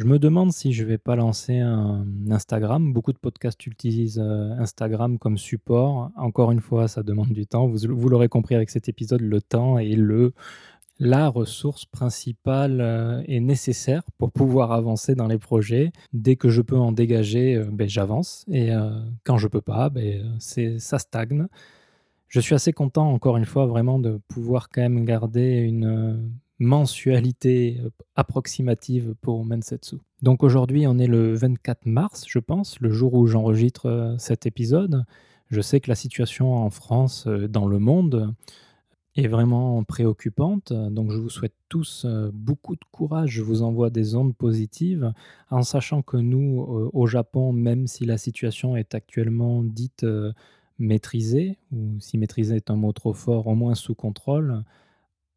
Je 0.00 0.06
me 0.06 0.18
demande 0.18 0.50
si 0.50 0.72
je 0.72 0.82
vais 0.82 0.96
pas 0.96 1.14
lancer 1.14 1.58
un 1.58 2.06
Instagram. 2.30 2.90
Beaucoup 2.90 3.12
de 3.12 3.18
podcasts 3.18 3.66
utilisent 3.66 4.18
euh, 4.18 4.52
Instagram 4.58 5.18
comme 5.18 5.36
support. 5.36 6.10
Encore 6.16 6.52
une 6.52 6.62
fois, 6.62 6.88
ça 6.88 7.02
demande 7.02 7.34
du 7.34 7.46
temps. 7.46 7.68
Vous, 7.68 8.08
l'aurez 8.08 8.30
compris 8.30 8.54
avec 8.54 8.70
cet 8.70 8.88
épisode, 8.88 9.20
le 9.20 9.42
temps 9.42 9.78
est 9.78 9.98
la 10.98 11.28
ressource 11.28 11.84
principale 11.84 12.80
euh, 12.80 13.22
et 13.26 13.40
nécessaire 13.40 14.02
pour 14.16 14.32
pouvoir 14.32 14.72
avancer 14.72 15.14
dans 15.14 15.26
les 15.26 15.36
projets. 15.36 15.92
Dès 16.14 16.36
que 16.36 16.48
je 16.48 16.62
peux 16.62 16.78
en 16.78 16.92
dégager, 16.92 17.56
euh, 17.56 17.68
ben, 17.70 17.86
j'avance. 17.86 18.46
Et 18.50 18.70
quand 19.24 19.36
je 19.36 19.48
peux 19.48 19.60
pas, 19.60 19.90
ben, 19.90 20.38
ça 20.38 20.98
stagne. 20.98 21.46
Je 22.26 22.40
suis 22.40 22.54
assez 22.54 22.72
content, 22.72 23.12
encore 23.12 23.36
une 23.36 23.44
fois, 23.44 23.66
vraiment 23.66 23.98
de 23.98 24.18
pouvoir 24.28 24.70
quand 24.70 24.80
même 24.80 25.04
garder 25.04 25.58
une 25.58 26.40
mensualité 26.60 27.80
euh, 27.82 27.90
approximative 28.14 29.14
pour 29.22 29.44
Mensetsu. 29.44 29.96
Donc 30.22 30.44
aujourd'hui, 30.44 30.86
on 30.86 30.98
est 30.98 31.06
le 31.06 31.34
24 31.34 31.86
mars, 31.86 32.24
je 32.28 32.38
pense, 32.38 32.78
le 32.80 32.90
jour 32.90 33.14
où 33.14 33.26
j'enregistre 33.26 33.86
euh, 33.86 34.18
cet 34.18 34.46
épisode. 34.46 35.04
Je 35.48 35.62
sais 35.62 35.80
que 35.80 35.88
la 35.88 35.94
situation 35.96 36.54
en 36.54 36.70
France, 36.70 37.26
euh, 37.26 37.48
dans 37.48 37.66
le 37.66 37.78
monde, 37.78 38.34
est 39.16 39.26
vraiment 39.26 39.82
préoccupante. 39.82 40.72
Donc 40.72 41.10
je 41.10 41.16
vous 41.16 41.30
souhaite 41.30 41.56
tous 41.68 42.06
beaucoup 42.32 42.76
de 42.76 42.84
courage. 42.92 43.30
Je 43.30 43.42
vous 43.42 43.62
envoie 43.62 43.90
des 43.90 44.14
ondes 44.14 44.36
positives 44.36 45.12
en 45.50 45.62
sachant 45.62 46.00
que 46.00 46.16
nous, 46.16 46.60
au 46.92 47.06
Japon, 47.08 47.52
même 47.52 47.88
si 47.88 48.06
la 48.06 48.18
situation 48.18 48.76
est 48.76 48.94
actuellement 48.94 49.64
dite 49.64 50.06
maîtrisée, 50.78 51.58
ou 51.72 51.98
si 51.98 52.18
maîtrisée 52.18 52.54
est 52.54 52.70
un 52.70 52.76
mot 52.76 52.92
trop 52.92 53.12
fort, 53.12 53.48
au 53.48 53.56
moins 53.56 53.74
sous 53.74 53.96
contrôle, 53.96 54.62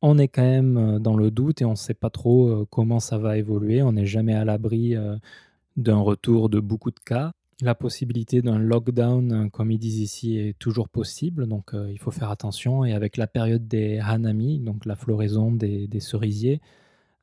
on 0.03 0.17
est 0.17 0.27
quand 0.27 0.43
même 0.43 0.77
euh, 0.77 0.99
dans 0.99 1.15
le 1.15 1.31
doute 1.31 1.61
et 1.61 1.65
on 1.65 1.71
ne 1.71 1.75
sait 1.75 1.93
pas 1.93 2.09
trop 2.09 2.49
euh, 2.49 2.67
comment 2.69 2.99
ça 2.99 3.17
va 3.17 3.37
évoluer. 3.37 3.81
On 3.81 3.93
n'est 3.93 4.05
jamais 4.05 4.35
à 4.35 4.43
l'abri 4.43 4.95
euh, 4.95 5.15
d'un 5.77 5.99
retour 5.99 6.49
de 6.49 6.59
beaucoup 6.59 6.91
de 6.91 6.99
cas. 6.99 7.31
La 7.61 7.73
possibilité 7.73 8.41
d'un 8.41 8.59
lockdown, 8.59 9.49
comme 9.49 9.71
ils 9.71 9.79
disent 9.79 9.99
ici, 9.99 10.37
est 10.37 10.59
toujours 10.59 10.89
possible, 10.89 11.47
donc 11.47 11.71
il 11.73 11.97
faut 11.97 12.11
faire 12.11 12.29
attention. 12.29 12.83
Et 12.83 12.91
avec 12.91 13.15
la 13.15 13.27
période 13.27 13.67
des 13.69 13.99
hanami, 13.99 14.59
donc 14.59 14.85
la 14.85 14.97
floraison 14.97 15.51
des, 15.51 15.87
cerisiers, 15.99 16.59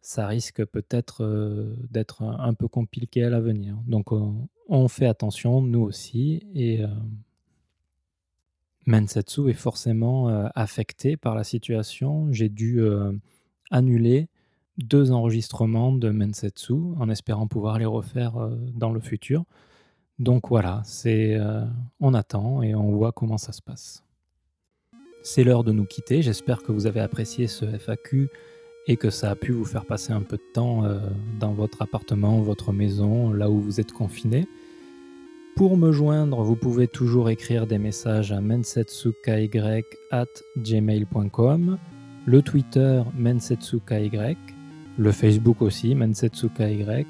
ça 0.00 0.26
risque 0.26 0.64
peut-être 0.64 1.76
d'être 1.90 2.22
un 2.22 2.54
peu 2.54 2.68
compliqué 2.68 3.24
à 3.24 3.28
l'avenir. 3.28 3.76
Donc 3.86 4.12
on 4.68 4.88
fait 4.88 5.06
attention, 5.06 5.60
nous 5.60 5.82
aussi, 5.82 6.46
et 6.54 6.84
Mensetsu 8.86 9.50
est 9.50 9.54
forcément 9.54 10.28
euh, 10.28 10.48
affecté 10.54 11.16
par 11.16 11.34
la 11.34 11.44
situation. 11.44 12.28
J'ai 12.32 12.48
dû 12.48 12.80
euh, 12.80 13.12
annuler 13.70 14.28
deux 14.78 15.12
enregistrements 15.12 15.92
de 15.92 16.10
Mensetsu 16.10 16.74
en 16.98 17.08
espérant 17.10 17.46
pouvoir 17.46 17.78
les 17.78 17.84
refaire 17.84 18.36
euh, 18.38 18.56
dans 18.74 18.92
le 18.92 19.00
futur. 19.00 19.44
Donc 20.18 20.48
voilà, 20.48 20.82
c'est 20.84 21.40
on 21.98 22.12
attend 22.12 22.60
et 22.62 22.74
on 22.74 22.90
voit 22.90 23.10
comment 23.10 23.38
ça 23.38 23.52
se 23.52 23.62
passe. 23.62 24.04
C'est 25.22 25.44
l'heure 25.44 25.64
de 25.64 25.72
nous 25.72 25.86
quitter. 25.86 26.20
J'espère 26.20 26.62
que 26.62 26.72
vous 26.72 26.86
avez 26.86 27.00
apprécié 27.00 27.46
ce 27.46 27.64
FAQ 27.64 28.28
et 28.86 28.98
que 28.98 29.08
ça 29.08 29.30
a 29.30 29.34
pu 29.34 29.52
vous 29.52 29.64
faire 29.64 29.86
passer 29.86 30.12
un 30.12 30.20
peu 30.20 30.36
de 30.36 30.52
temps 30.52 30.82
dans 31.38 31.54
votre 31.54 31.80
appartement, 31.80 32.42
votre 32.42 32.70
maison, 32.70 33.32
là 33.32 33.48
où 33.48 33.62
vous 33.62 33.80
êtes 33.80 33.92
confiné. 33.92 34.46
Pour 35.60 35.76
me 35.76 35.92
joindre, 35.92 36.42
vous 36.42 36.56
pouvez 36.56 36.88
toujours 36.88 37.28
écrire 37.28 37.66
des 37.66 37.76
messages 37.76 38.32
à 38.32 38.40
gmail.com, 40.56 41.78
le 42.24 42.40
Twitter 42.40 43.02
mensetsukai, 43.14 44.38
le 44.96 45.12
Facebook 45.12 45.60
aussi 45.60 45.94
mensetsukai. 45.94 47.06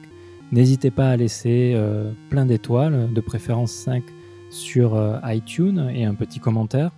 N'hésitez 0.50 0.90
pas 0.90 1.10
à 1.10 1.16
laisser 1.16 1.74
euh, 1.76 2.10
plein 2.28 2.44
d'étoiles, 2.44 3.12
de 3.14 3.20
préférence 3.20 3.70
5 3.70 4.02
sur 4.50 4.96
euh, 4.96 5.16
iTunes 5.26 5.88
et 5.94 6.04
un 6.04 6.16
petit 6.16 6.40
commentaire. 6.40 6.90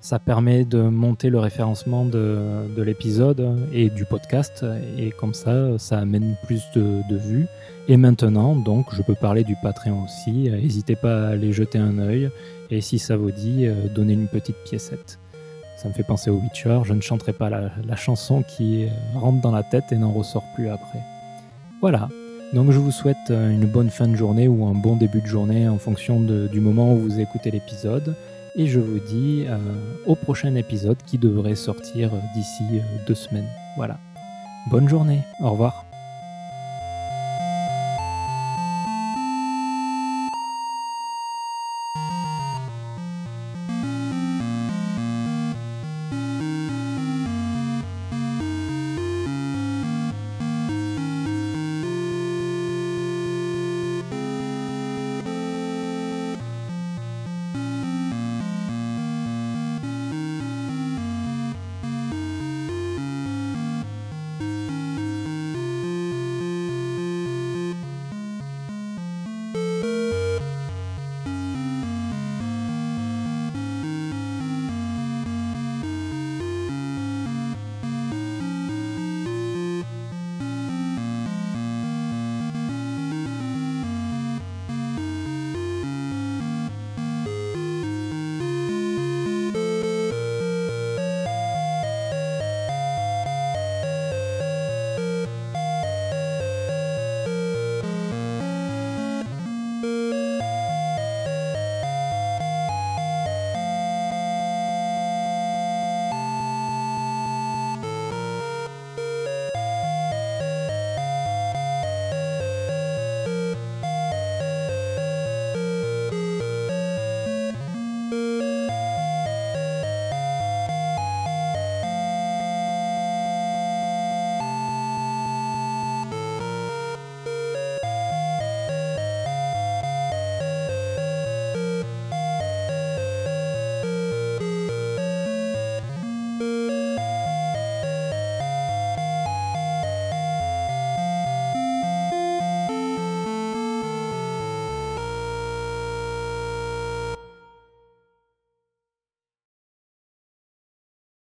Ça 0.00 0.18
permet 0.18 0.66
de 0.66 0.82
monter 0.82 1.30
le 1.30 1.38
référencement 1.38 2.04
de, 2.04 2.66
l'épisode 2.76 3.66
et 3.72 3.88
du 3.88 4.04
podcast 4.04 4.62
et 4.98 5.10
comme 5.12 5.32
ça, 5.32 5.78
ça 5.78 6.00
amène 6.00 6.36
plus 6.44 6.62
de 6.76 7.16
vues. 7.16 7.46
Et 7.88 7.96
maintenant, 7.96 8.54
donc, 8.54 8.94
je 8.94 9.02
peux 9.02 9.14
parler 9.14 9.44
du 9.44 9.56
Patreon 9.62 10.04
aussi. 10.04 10.50
N'hésitez 10.50 10.94
pas 10.94 11.28
à 11.28 11.28
aller 11.30 11.52
jeter 11.52 11.78
un 11.78 11.98
œil 11.98 12.30
et 12.70 12.80
si 12.80 12.98
ça 12.98 13.16
vous 13.16 13.30
dit, 13.30 13.66
euh, 13.66 13.88
donnez 13.94 14.12
une 14.12 14.28
petite 14.28 14.56
piécette. 14.64 15.18
Ça 15.78 15.88
me 15.88 15.94
fait 15.94 16.02
penser 16.02 16.28
au 16.28 16.34
Witcher. 16.34 16.80
Je 16.84 16.92
ne 16.92 17.00
chanterai 17.00 17.32
pas 17.32 17.48
la, 17.48 17.96
chanson 17.96 18.42
qui 18.42 18.88
rentre 19.14 19.40
dans 19.40 19.52
la 19.52 19.62
tête 19.62 19.92
et 19.92 19.96
n'en 19.96 20.12
ressort 20.12 20.44
plus 20.54 20.68
après. 20.68 21.00
Voilà. 21.80 22.08
Donc 22.52 22.72
je 22.72 22.78
vous 22.78 22.90
souhaite 22.90 23.30
euh, 23.30 23.50
une 23.50 23.66
bonne 23.66 23.90
fin 23.90 24.08
de 24.08 24.16
journée 24.16 24.48
ou 24.48 24.66
un 24.66 24.72
bon 24.72 24.96
début 24.96 25.20
de 25.20 25.26
journée 25.26 25.68
en 25.68 25.78
fonction 25.78 26.20
du 26.20 26.60
moment 26.60 26.94
où 26.94 26.98
vous 26.98 27.20
écoutez 27.20 27.50
l'épisode 27.50 28.14
et 28.56 28.66
je 28.66 28.80
vous 28.80 28.98
dis 28.98 29.44
euh, 29.46 29.56
au 30.06 30.16
prochain 30.16 30.54
épisode 30.56 30.98
qui 31.06 31.16
devrait 31.16 31.54
sortir 31.54 32.10
d'ici 32.34 32.64
euh, 32.72 32.80
deux 33.06 33.14
semaines. 33.14 33.48
Voilà. 33.76 33.98
Bonne 34.70 34.88
journée, 34.88 35.20
au 35.40 35.50
revoir. 35.50 35.87